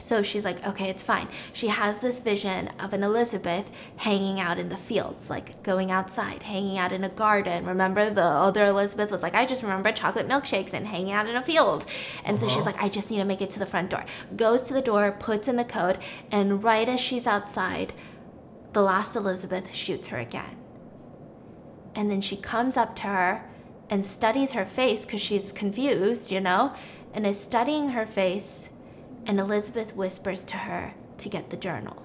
[0.04, 1.28] so she's like, okay, it's fine.
[1.54, 6.42] She has this vision of an Elizabeth hanging out in the fields, like going outside,
[6.42, 7.64] hanging out in a garden.
[7.64, 11.36] Remember, the other Elizabeth was like, I just remember chocolate milkshakes and hanging out in
[11.36, 11.86] a field.
[12.24, 12.48] And uh-huh.
[12.48, 12.76] so she's uh-huh.
[12.76, 14.04] like, I just need to make it to the front door.
[14.36, 15.98] Goes to the door, puts in the code,
[16.30, 17.94] and right as she's outside,
[18.74, 20.56] the last Elizabeth shoots her again.
[21.94, 23.50] And then she comes up to her
[23.88, 26.74] and studies her face because she's confused, you know,
[27.14, 28.68] and is studying her face
[29.26, 32.02] and Elizabeth whispers to her to get the journal.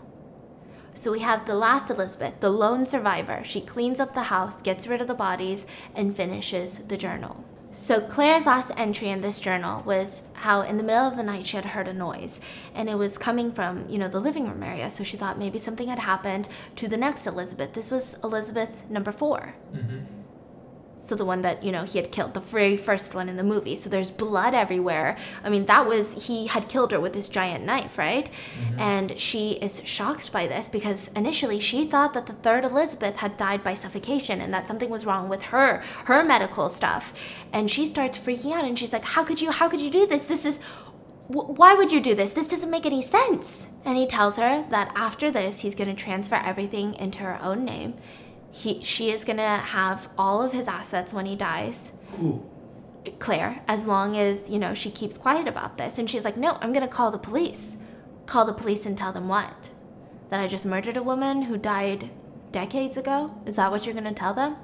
[0.94, 3.42] So we have the last Elizabeth, the lone survivor.
[3.46, 5.66] She cleans up the house, gets rid of the bodies,
[5.96, 7.44] and finishes the journal.
[7.72, 11.46] So Claire's last entry in this journal was how in the middle of the night
[11.46, 12.40] she had heard a noise
[12.74, 14.90] and it was coming from, you know, the living room area.
[14.90, 16.48] So she thought maybe something had happened
[16.78, 17.74] to the next Elizabeth.
[17.74, 20.19] This was Elizabeth number 4 mm-hmm.
[21.02, 23.44] So the one that, you know, he had killed, the very first one in the
[23.44, 23.76] movie.
[23.76, 25.18] So there's blood everywhere.
[25.44, 28.30] I mean, that was, he had killed her with this giant knife, right?
[28.30, 28.80] Mm-hmm.
[28.80, 33.38] And she is shocked by this because initially she thought that the third Elizabeth had
[33.38, 37.14] died by suffocation and that something was wrong with her, her medical stuff.
[37.54, 40.06] And she starts freaking out and she's like, How could you, how could you do
[40.06, 40.26] this?
[40.26, 40.60] This is,
[41.30, 42.34] why would you do this?
[42.34, 43.68] This doesn't make any sense.
[43.86, 47.66] And he tells her that after this, he's going to transfer everything into her own
[47.66, 47.96] name.
[48.52, 51.92] He, she is going to have all of his assets when he dies.
[52.22, 52.44] Ooh.
[53.20, 55.98] Claire, as long as, you know, she keeps quiet about this.
[55.98, 57.78] And she's like, no, I'm going to call the police.
[58.26, 59.70] Call the police and tell them what?
[60.30, 62.10] That I just murdered a woman who died
[62.52, 63.34] decades ago?
[63.46, 64.56] Is that what you're going to tell them?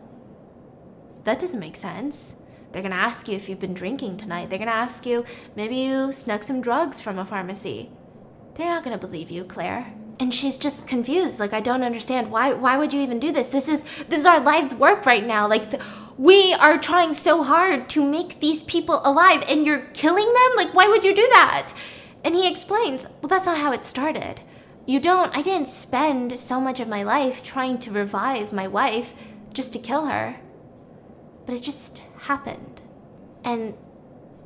[1.23, 2.35] That doesn't make sense.
[2.71, 4.49] They're going to ask you if you've been drinking tonight.
[4.49, 5.23] They're going to ask you,
[5.55, 7.89] maybe you snuck some drugs from a pharmacy.
[8.55, 9.93] They're not going to believe you, Claire.
[10.19, 11.39] And she's just confused.
[11.39, 13.49] Like I don't understand why why would you even do this?
[13.49, 15.47] This is this is our life's work right now.
[15.47, 15.83] Like th-
[16.17, 20.51] we are trying so hard to make these people alive and you're killing them?
[20.55, 21.73] Like why would you do that?
[22.23, 24.39] And he explains, "Well, that's not how it started.
[24.85, 29.13] You don't I didn't spend so much of my life trying to revive my wife
[29.53, 30.37] just to kill her.
[31.45, 32.81] But it just happened.
[33.43, 33.75] And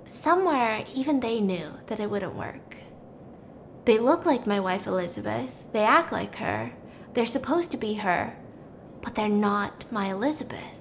[0.06, 2.78] somewhere even they knew that it wouldn't work.
[3.86, 5.59] They look like my wife Elizabeth.
[5.72, 6.72] They act like her.
[7.14, 8.36] They're supposed to be her.
[9.02, 10.80] But they're not my Elizabeth.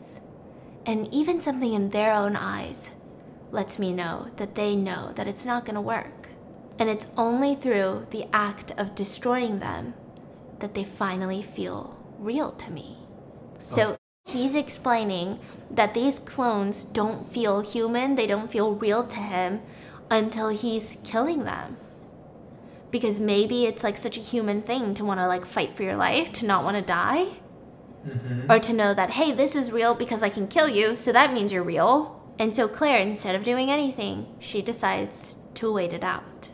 [0.86, 2.90] And even something in their own eyes
[3.50, 6.28] lets me know that they know that it's not going to work.
[6.78, 9.94] And it's only through the act of destroying them
[10.60, 12.98] that they finally feel real to me.
[13.58, 13.96] So oh.
[14.24, 19.60] he's explaining that these clones don't feel human, they don't feel real to him
[20.10, 21.76] until he's killing them
[22.90, 25.96] because maybe it's like such a human thing to want to like fight for your
[25.96, 27.26] life, to not want to die,
[28.06, 28.50] Mm-hmm.
[28.50, 31.32] or to know that hey, this is real because I can kill you, so that
[31.32, 32.22] means you're real.
[32.38, 36.48] And so Claire, instead of doing anything, she decides to wait it out.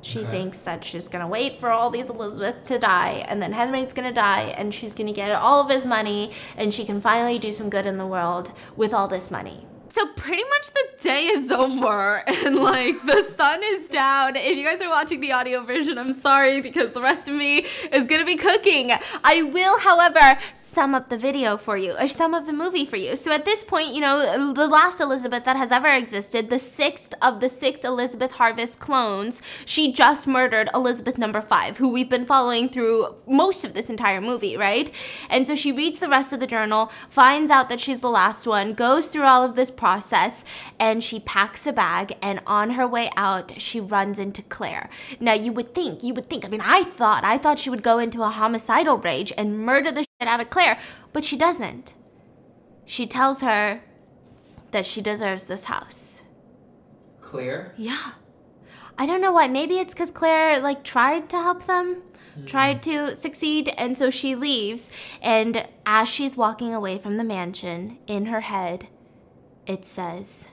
[0.00, 0.30] She Okay.
[0.30, 4.12] thinks that she's gonna wait for all these Elizabeth to die, and then Henry's gonna
[4.12, 7.68] die, and she's gonna get all of his money, and she can finally do some
[7.68, 9.66] good in the world with all this money.
[9.90, 14.36] So pretty much the day is over and like the sun is down.
[14.36, 17.66] If you guys are watching the audio version, I'm sorry because the rest of me
[17.90, 18.92] is gonna be cooking.
[19.24, 20.38] I will, however,
[20.78, 23.16] sum up the video for you or sum up the movie for you.
[23.16, 27.12] So at this point, you know, the last Elizabeth that has ever existed, the sixth
[27.20, 32.24] of the six Elizabeth Harvest clones, she just murdered Elizabeth number five, who we've been
[32.24, 34.94] following through most of this entire movie, right?
[35.30, 38.46] And so she reads the rest of the journal, finds out that she's the last
[38.46, 40.44] one, goes through all of this process,
[40.78, 42.14] and she packs a bag.
[42.22, 44.90] And on her way out, she runs into Claire.
[45.18, 47.82] Now, you would think, you would think, I mean, I thought, I thought she would
[47.82, 50.80] go into a homicidal rage and murder the out of Claire,
[51.12, 51.94] but she doesn't.
[52.84, 53.80] She tells her
[54.72, 56.22] that she deserves this house.
[57.20, 57.72] Claire?
[57.76, 58.12] Yeah.
[58.98, 59.46] I don't know why.
[59.46, 62.02] Maybe it's because Claire like tried to help them,
[62.34, 62.46] hmm.
[62.46, 64.90] tried to succeed, and so she leaves.
[65.22, 68.88] And as she's walking away from the mansion, in her head,
[69.66, 70.48] it says,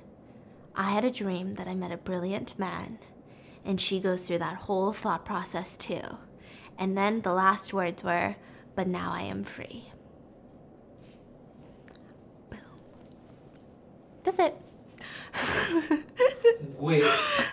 [0.76, 2.99] "I had a dream that I met a brilliant man,"
[3.63, 6.18] and she goes through that whole thought process too.
[6.78, 8.36] And then the last words were,
[8.76, 9.91] "But now I am free."
[12.49, 12.59] Boom.
[14.23, 14.55] That's it.
[16.80, 17.03] Wait,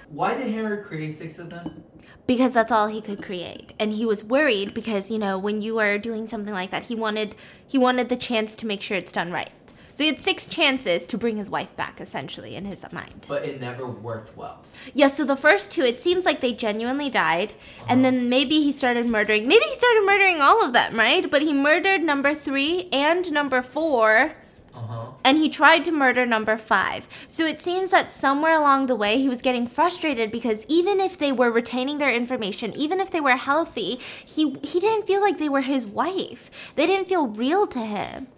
[0.08, 1.84] why did Henry create six of them?
[2.26, 5.78] because that's all he could create and he was worried because you know when you
[5.78, 7.34] are doing something like that he wanted
[7.66, 9.50] he wanted the chance to make sure it's done right
[9.94, 13.44] so he had six chances to bring his wife back essentially in his mind But
[13.44, 14.62] it never worked well.
[14.94, 17.54] yeah so the first two it seems like they genuinely died
[17.88, 21.42] and then maybe he started murdering maybe he started murdering all of them right but
[21.42, 24.32] he murdered number three and number four
[24.74, 25.06] Uh huh.
[25.24, 27.06] and he tried to murder number five.
[27.28, 31.18] So it seems that somewhere along the way he was getting frustrated because even if
[31.18, 33.90] they were retaining their information, even if they were healthy,
[34.34, 36.72] he he didn't feel like they were his wife.
[36.76, 38.28] They didn't feel real to him.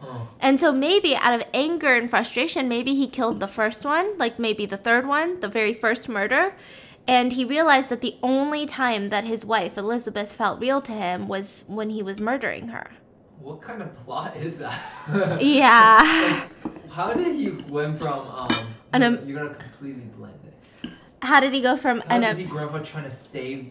[0.00, 0.26] Huh.
[0.40, 4.38] And so maybe out of anger and frustration, maybe he killed the first one, like
[4.38, 6.54] maybe the third one, the very first murder.
[7.06, 11.26] And he realized that the only time that his wife, Elizabeth, felt real to him
[11.26, 12.90] was when he was murdering her.
[13.40, 14.78] What kind of plot is that?
[15.40, 16.48] Yeah.
[16.90, 18.48] How did he went from um?
[18.92, 20.90] An you're, you're gonna completely blend it.
[21.22, 23.70] How did he go from How an does he grow from trying to save,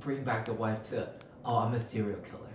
[0.00, 1.08] bring back the wife to,
[1.44, 2.48] oh, I'm a serial killer,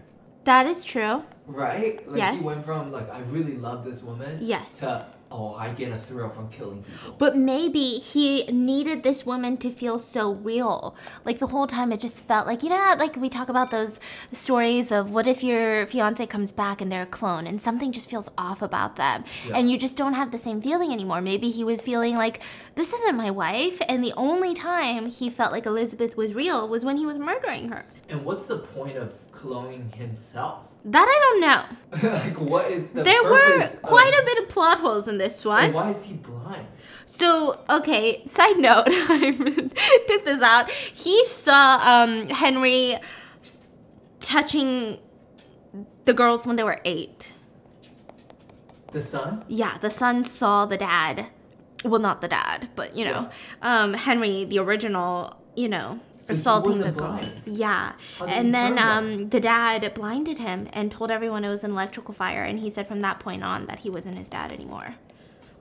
[0.46, 1.24] That is true.
[1.50, 2.08] Right?
[2.08, 2.40] Like Yes.
[2.40, 4.38] he went from like I really love this woman.
[4.42, 4.80] Yes.
[4.80, 7.14] To oh, I get a thrill from killing people.
[7.20, 10.96] But maybe he needed this woman to feel so real.
[11.24, 14.00] Like the whole time it just felt like, you know, like we talk about those
[14.34, 18.10] stories of what if your fiance comes back and they're a clone and something just
[18.10, 19.58] feels off about them Yeah.
[19.58, 21.22] and you just don't have the same feeling anymore.
[21.22, 22.42] Maybe he was feeling like,
[22.74, 23.80] this isn't my wife.
[23.88, 27.70] And the only time he felt like Elizabeth was real was when he was murdering
[27.70, 27.86] her.
[28.10, 30.64] And what's the point of cloning himself?
[30.86, 32.10] That I don't know.
[32.10, 35.18] like, what is the there were purpose of- quite a bit of plot holes in
[35.18, 35.66] this one.
[35.66, 36.68] And why is he blind?
[37.06, 39.32] So, okay, side note, I
[40.08, 40.72] took this out.
[40.72, 42.98] He saw um, Henry
[44.20, 45.00] touching
[46.06, 47.34] the girls when they were eight.
[48.92, 49.44] The son?
[49.48, 51.28] Yeah, the son saw the dad.
[51.84, 53.30] Well, not the dad, but you know,
[53.62, 57.48] um, Henry, the original, you know, So assaulting the girls.
[57.48, 61.50] Yeah, How did he and then um, the dad blinded him and told everyone it
[61.50, 64.28] was an electrical fire, and he said from that point on that he wasn't his
[64.30, 64.96] dad anymore.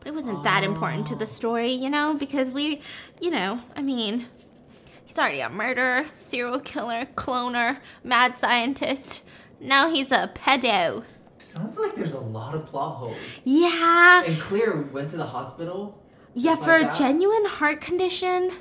[0.00, 1.28] But it wasn't that important to the Oh.
[1.28, 2.80] story, you know, because we,
[3.20, 4.26] you know, I mean,
[5.06, 9.22] he's already a murderer, serial killer, cloner, mad scientist.
[9.60, 11.04] Now he's a pedo.
[11.38, 13.16] Sounds like there's a lot of plot holes.
[13.44, 14.22] Yeah.
[14.24, 16.00] And Claire went to the hospital.
[16.34, 16.96] Yeah, for like a that?
[16.96, 18.52] genuine heart condition.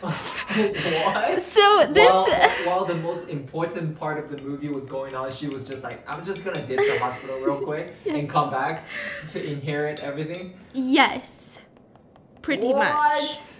[0.00, 1.42] What?
[1.42, 2.26] So this While,
[2.66, 6.02] while the most important part of the movie was going on, she was just like,
[6.08, 8.86] I'm just gonna dip to the hospital real quick and come back
[9.30, 10.58] to inherit everything.
[10.72, 11.58] yes.
[12.42, 12.76] Pretty what?
[12.94, 13.50] much.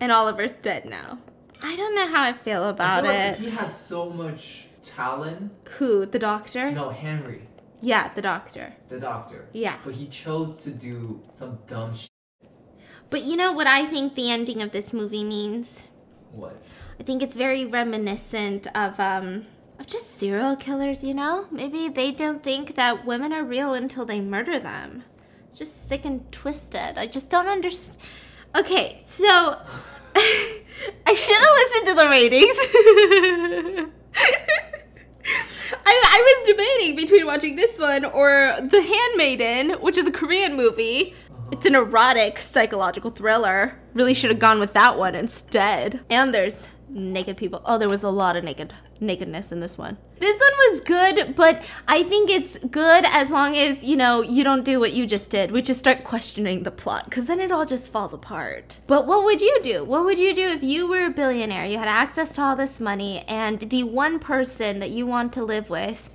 [0.00, 1.18] And Oliver's dead now.
[1.60, 3.38] I don't know how I feel I about feel like it.
[3.38, 5.52] he has so much talent.
[5.78, 6.06] Who?
[6.06, 6.70] The doctor?
[6.70, 7.42] No, Henry,
[7.80, 8.74] Yeah, the doctor.
[8.88, 9.48] the doctor.
[9.52, 9.74] Yeah.
[9.84, 12.10] But he chose to do some dumb shit.
[13.10, 15.84] But you know what I think the ending of this movie means?
[16.32, 16.62] What?
[17.00, 19.46] I think it's very reminiscent of um
[19.78, 21.46] of just serial killers, you know?
[21.50, 25.04] Maybe they don't think that women are real until they murder them.
[25.54, 26.98] Just sick and twisted.
[26.98, 27.98] I just don't understand.
[28.56, 29.26] Okay, so
[30.16, 32.58] I should have listened to the ratings.
[35.86, 40.56] I, I was debating between watching this one or The Handmaiden, which is a Korean
[40.56, 41.14] movie.
[41.50, 43.78] It's an erotic psychological thriller.
[43.94, 46.00] Really should have gone with that one instead.
[46.10, 47.62] And there's naked people.
[47.64, 49.96] Oh, there was a lot of naked nakedness in this one.
[50.18, 54.42] This one was good, but I think it's good as long as, you know, you
[54.42, 57.52] don't do what you just did, which is start questioning the plot, because then it
[57.52, 58.80] all just falls apart.
[58.88, 59.84] But what would you do?
[59.84, 61.66] What would you do if you were a billionaire?
[61.66, 65.44] You had access to all this money, and the one person that you want to
[65.44, 66.10] live with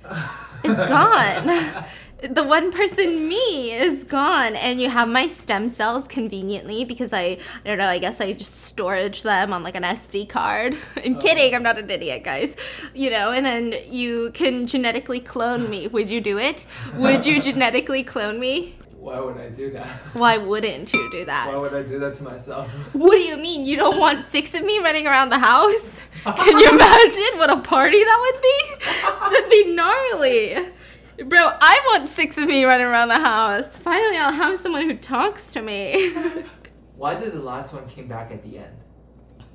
[0.62, 1.86] is gone.
[2.30, 7.22] The one person me is gone and you have my stem cells conveniently because I,
[7.22, 10.76] I don't know, I guess I just storage them on like an SD card.
[11.04, 11.20] I'm oh.
[11.20, 12.56] kidding, I'm not an idiot, guys.
[12.94, 15.88] You know, and then you can genetically clone me.
[15.88, 16.64] Would you do it?
[16.96, 18.76] Would you genetically clone me?
[18.98, 19.86] Why would I do that?
[20.14, 21.48] Why wouldn't you do that?
[21.48, 22.70] Why would I do that to myself?
[22.94, 23.66] What do you mean?
[23.66, 26.00] You don't want six of me running around the house?
[26.24, 29.30] Can you imagine what a party that would be?
[29.30, 30.72] That'd be gnarly.
[31.16, 33.66] Bro, I want six of me running around the house.
[33.66, 36.12] Finally, I'll have someone who talks to me.
[36.96, 38.76] Why did the last one came back at the end?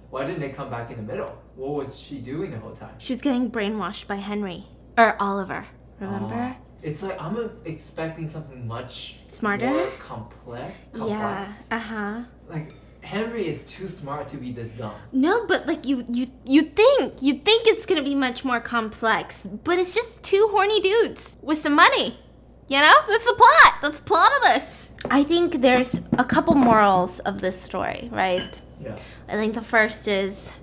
[0.09, 1.37] Why didn't it come back in the middle?
[1.55, 2.95] What was she doing the whole time?
[2.97, 4.63] she was getting brainwashed by Henry.
[4.97, 5.65] Or Oliver,
[5.99, 6.55] remember?
[6.59, 6.65] Oh.
[6.81, 9.67] It's like I'm expecting something much Smarter?
[9.69, 10.75] more complex.
[10.95, 11.51] yeah.
[11.71, 12.21] Uh huh.
[12.47, 14.93] Like Henry is too smart to be this dumb.
[15.11, 19.47] No, but like you, you, you think you think it's gonna be much more complex,
[19.63, 22.19] but it's just two horny dudes with some money.
[22.67, 23.73] You know, that's the plot.
[23.81, 24.91] That's the plot of this.
[25.09, 28.61] I think there's a couple morals of this story, right?
[28.79, 28.95] Yeah.
[29.27, 30.53] I think the first is,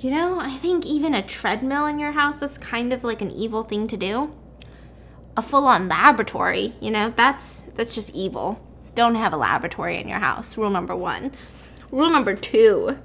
[0.00, 3.30] you know, I think even a treadmill in your house is kind of like an
[3.30, 4.34] evil thing to do.
[5.36, 8.60] A full-on laboratory, you know, that's that's just evil.
[8.94, 10.56] Don't have a laboratory in your house.
[10.56, 11.30] Rule number one.
[11.92, 12.96] Rule number two.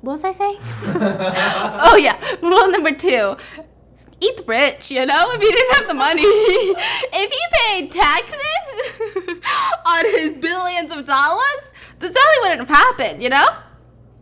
[0.00, 0.58] What was I saying?
[0.84, 3.36] oh yeah, rule number two.
[4.20, 6.22] Eat the rich, you know, if you didn't have the money.
[6.24, 8.38] if he paid taxes
[9.86, 11.62] on his billions of dollars,
[12.00, 13.48] this probably wouldn't have happened, you know?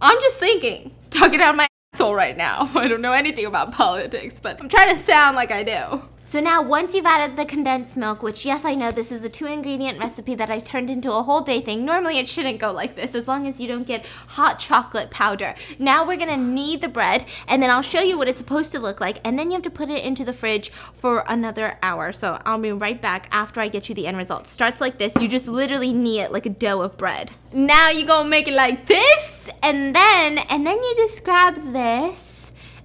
[0.01, 2.71] I'm just thinking, talking out my asshole right now.
[2.75, 6.03] I don't know anything about politics, but I'm trying to sound like I do.
[6.31, 9.29] So now, once you've added the condensed milk, which yes, I know this is a
[9.29, 11.85] two ingredient recipe that I turned into a whole day thing.
[11.85, 15.57] Normally, it shouldn't go like this as long as you don't get hot chocolate powder.
[15.81, 18.79] Now, we're gonna knead the bread, and then I'll show you what it's supposed to
[18.79, 22.13] look like, and then you have to put it into the fridge for another hour.
[22.13, 24.47] So I'll be right back after I get you the end result.
[24.47, 27.33] Starts like this, you just literally knead it like a dough of bread.
[27.53, 32.30] Now, you're gonna make it like this, and then, and then you just grab this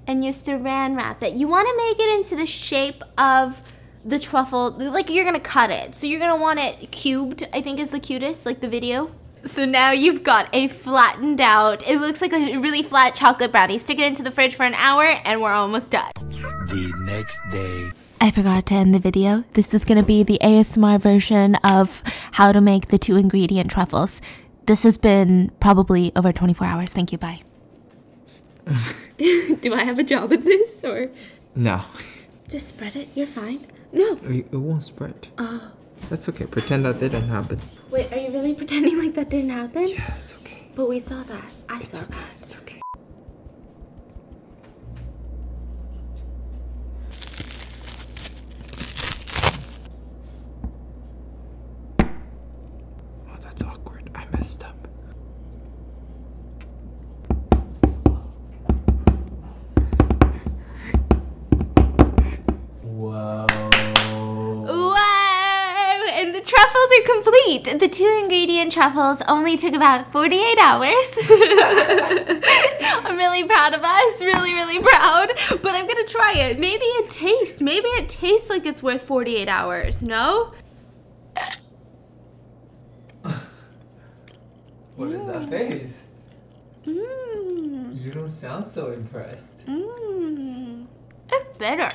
[0.08, 1.34] and you saran wrap it.
[1.34, 3.62] You want to make it into the shape of
[4.06, 5.95] the truffle, like you're gonna cut it.
[5.95, 9.12] So you're gonna want it cubed, I think is the cutest, like the video.
[9.45, 13.80] So now you've got a flattened out, it looks like a really flat chocolate brownie.
[13.80, 16.12] Stick it into the fridge for an hour and we're almost done.
[16.20, 17.91] The next day.
[18.22, 19.43] I forgot to end the video.
[19.53, 24.22] This is gonna be the ASMR version of how to make the two ingredient truffles.
[24.68, 26.91] This has been probably over 24 hours.
[26.91, 27.41] Thank you, bye.
[29.61, 31.09] Do I have a job in this or
[31.55, 31.84] No,
[32.47, 33.09] just spread it?
[33.16, 33.59] You're fine.
[33.93, 34.18] No.
[34.24, 35.28] it won't spread.
[35.38, 35.72] Oh.
[36.09, 36.45] That's okay.
[36.45, 37.59] Pretend that didn't happen.
[37.89, 39.88] Wait, are you really pretending like that didn't happen?
[39.88, 40.68] Yeah, it's okay.
[40.76, 41.45] But we saw that.
[41.70, 42.28] I saw that.
[42.41, 42.61] It's okay.
[42.63, 42.64] Oh,
[67.00, 67.80] are complete.
[67.80, 71.18] The two ingredient truffles only took about 48 hours.
[73.06, 74.22] I'm really proud of us.
[74.22, 75.32] Really, really proud.
[75.62, 76.60] But I'm gonna try it.
[76.60, 77.62] Maybe it tastes.
[77.62, 80.02] Maybe it tastes like it's worth 48 hours.
[80.02, 80.54] No?
[84.96, 85.50] What is that mm.
[85.50, 85.93] face?
[86.86, 88.02] Mmm.
[88.02, 89.66] You don't sound so impressed.
[89.66, 90.86] Mmm.
[91.30, 91.89] It's bitter.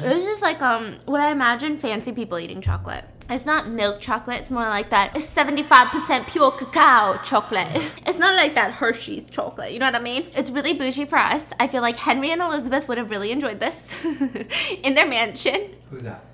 [0.00, 3.04] This is like um what I imagine fancy people eating chocolate.
[3.28, 7.90] It's not milk chocolate, it's more like that 75% pure cacao chocolate.
[8.06, 10.30] It's not like that Hershey's chocolate, you know what I mean?
[10.36, 11.44] It's really bougie for us.
[11.58, 13.92] I feel like Henry and Elizabeth would have really enjoyed this
[14.84, 15.74] in their mansion.
[15.90, 16.24] Who's that?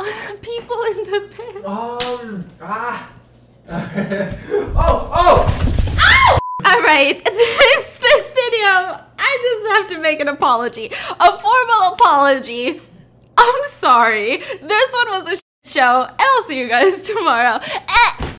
[0.42, 1.64] people in the band.
[1.66, 2.50] Um.
[2.60, 3.12] Ah.
[3.68, 5.10] oh.
[5.14, 5.46] Oh.
[6.00, 6.38] Ow!
[6.64, 10.86] All right, this this video, I just have to make an apology,
[11.20, 12.80] a formal apology.
[13.36, 14.38] I'm sorry.
[14.38, 17.60] This one was a sh- show, and I'll see you guys tomorrow.
[17.62, 18.20] Eh.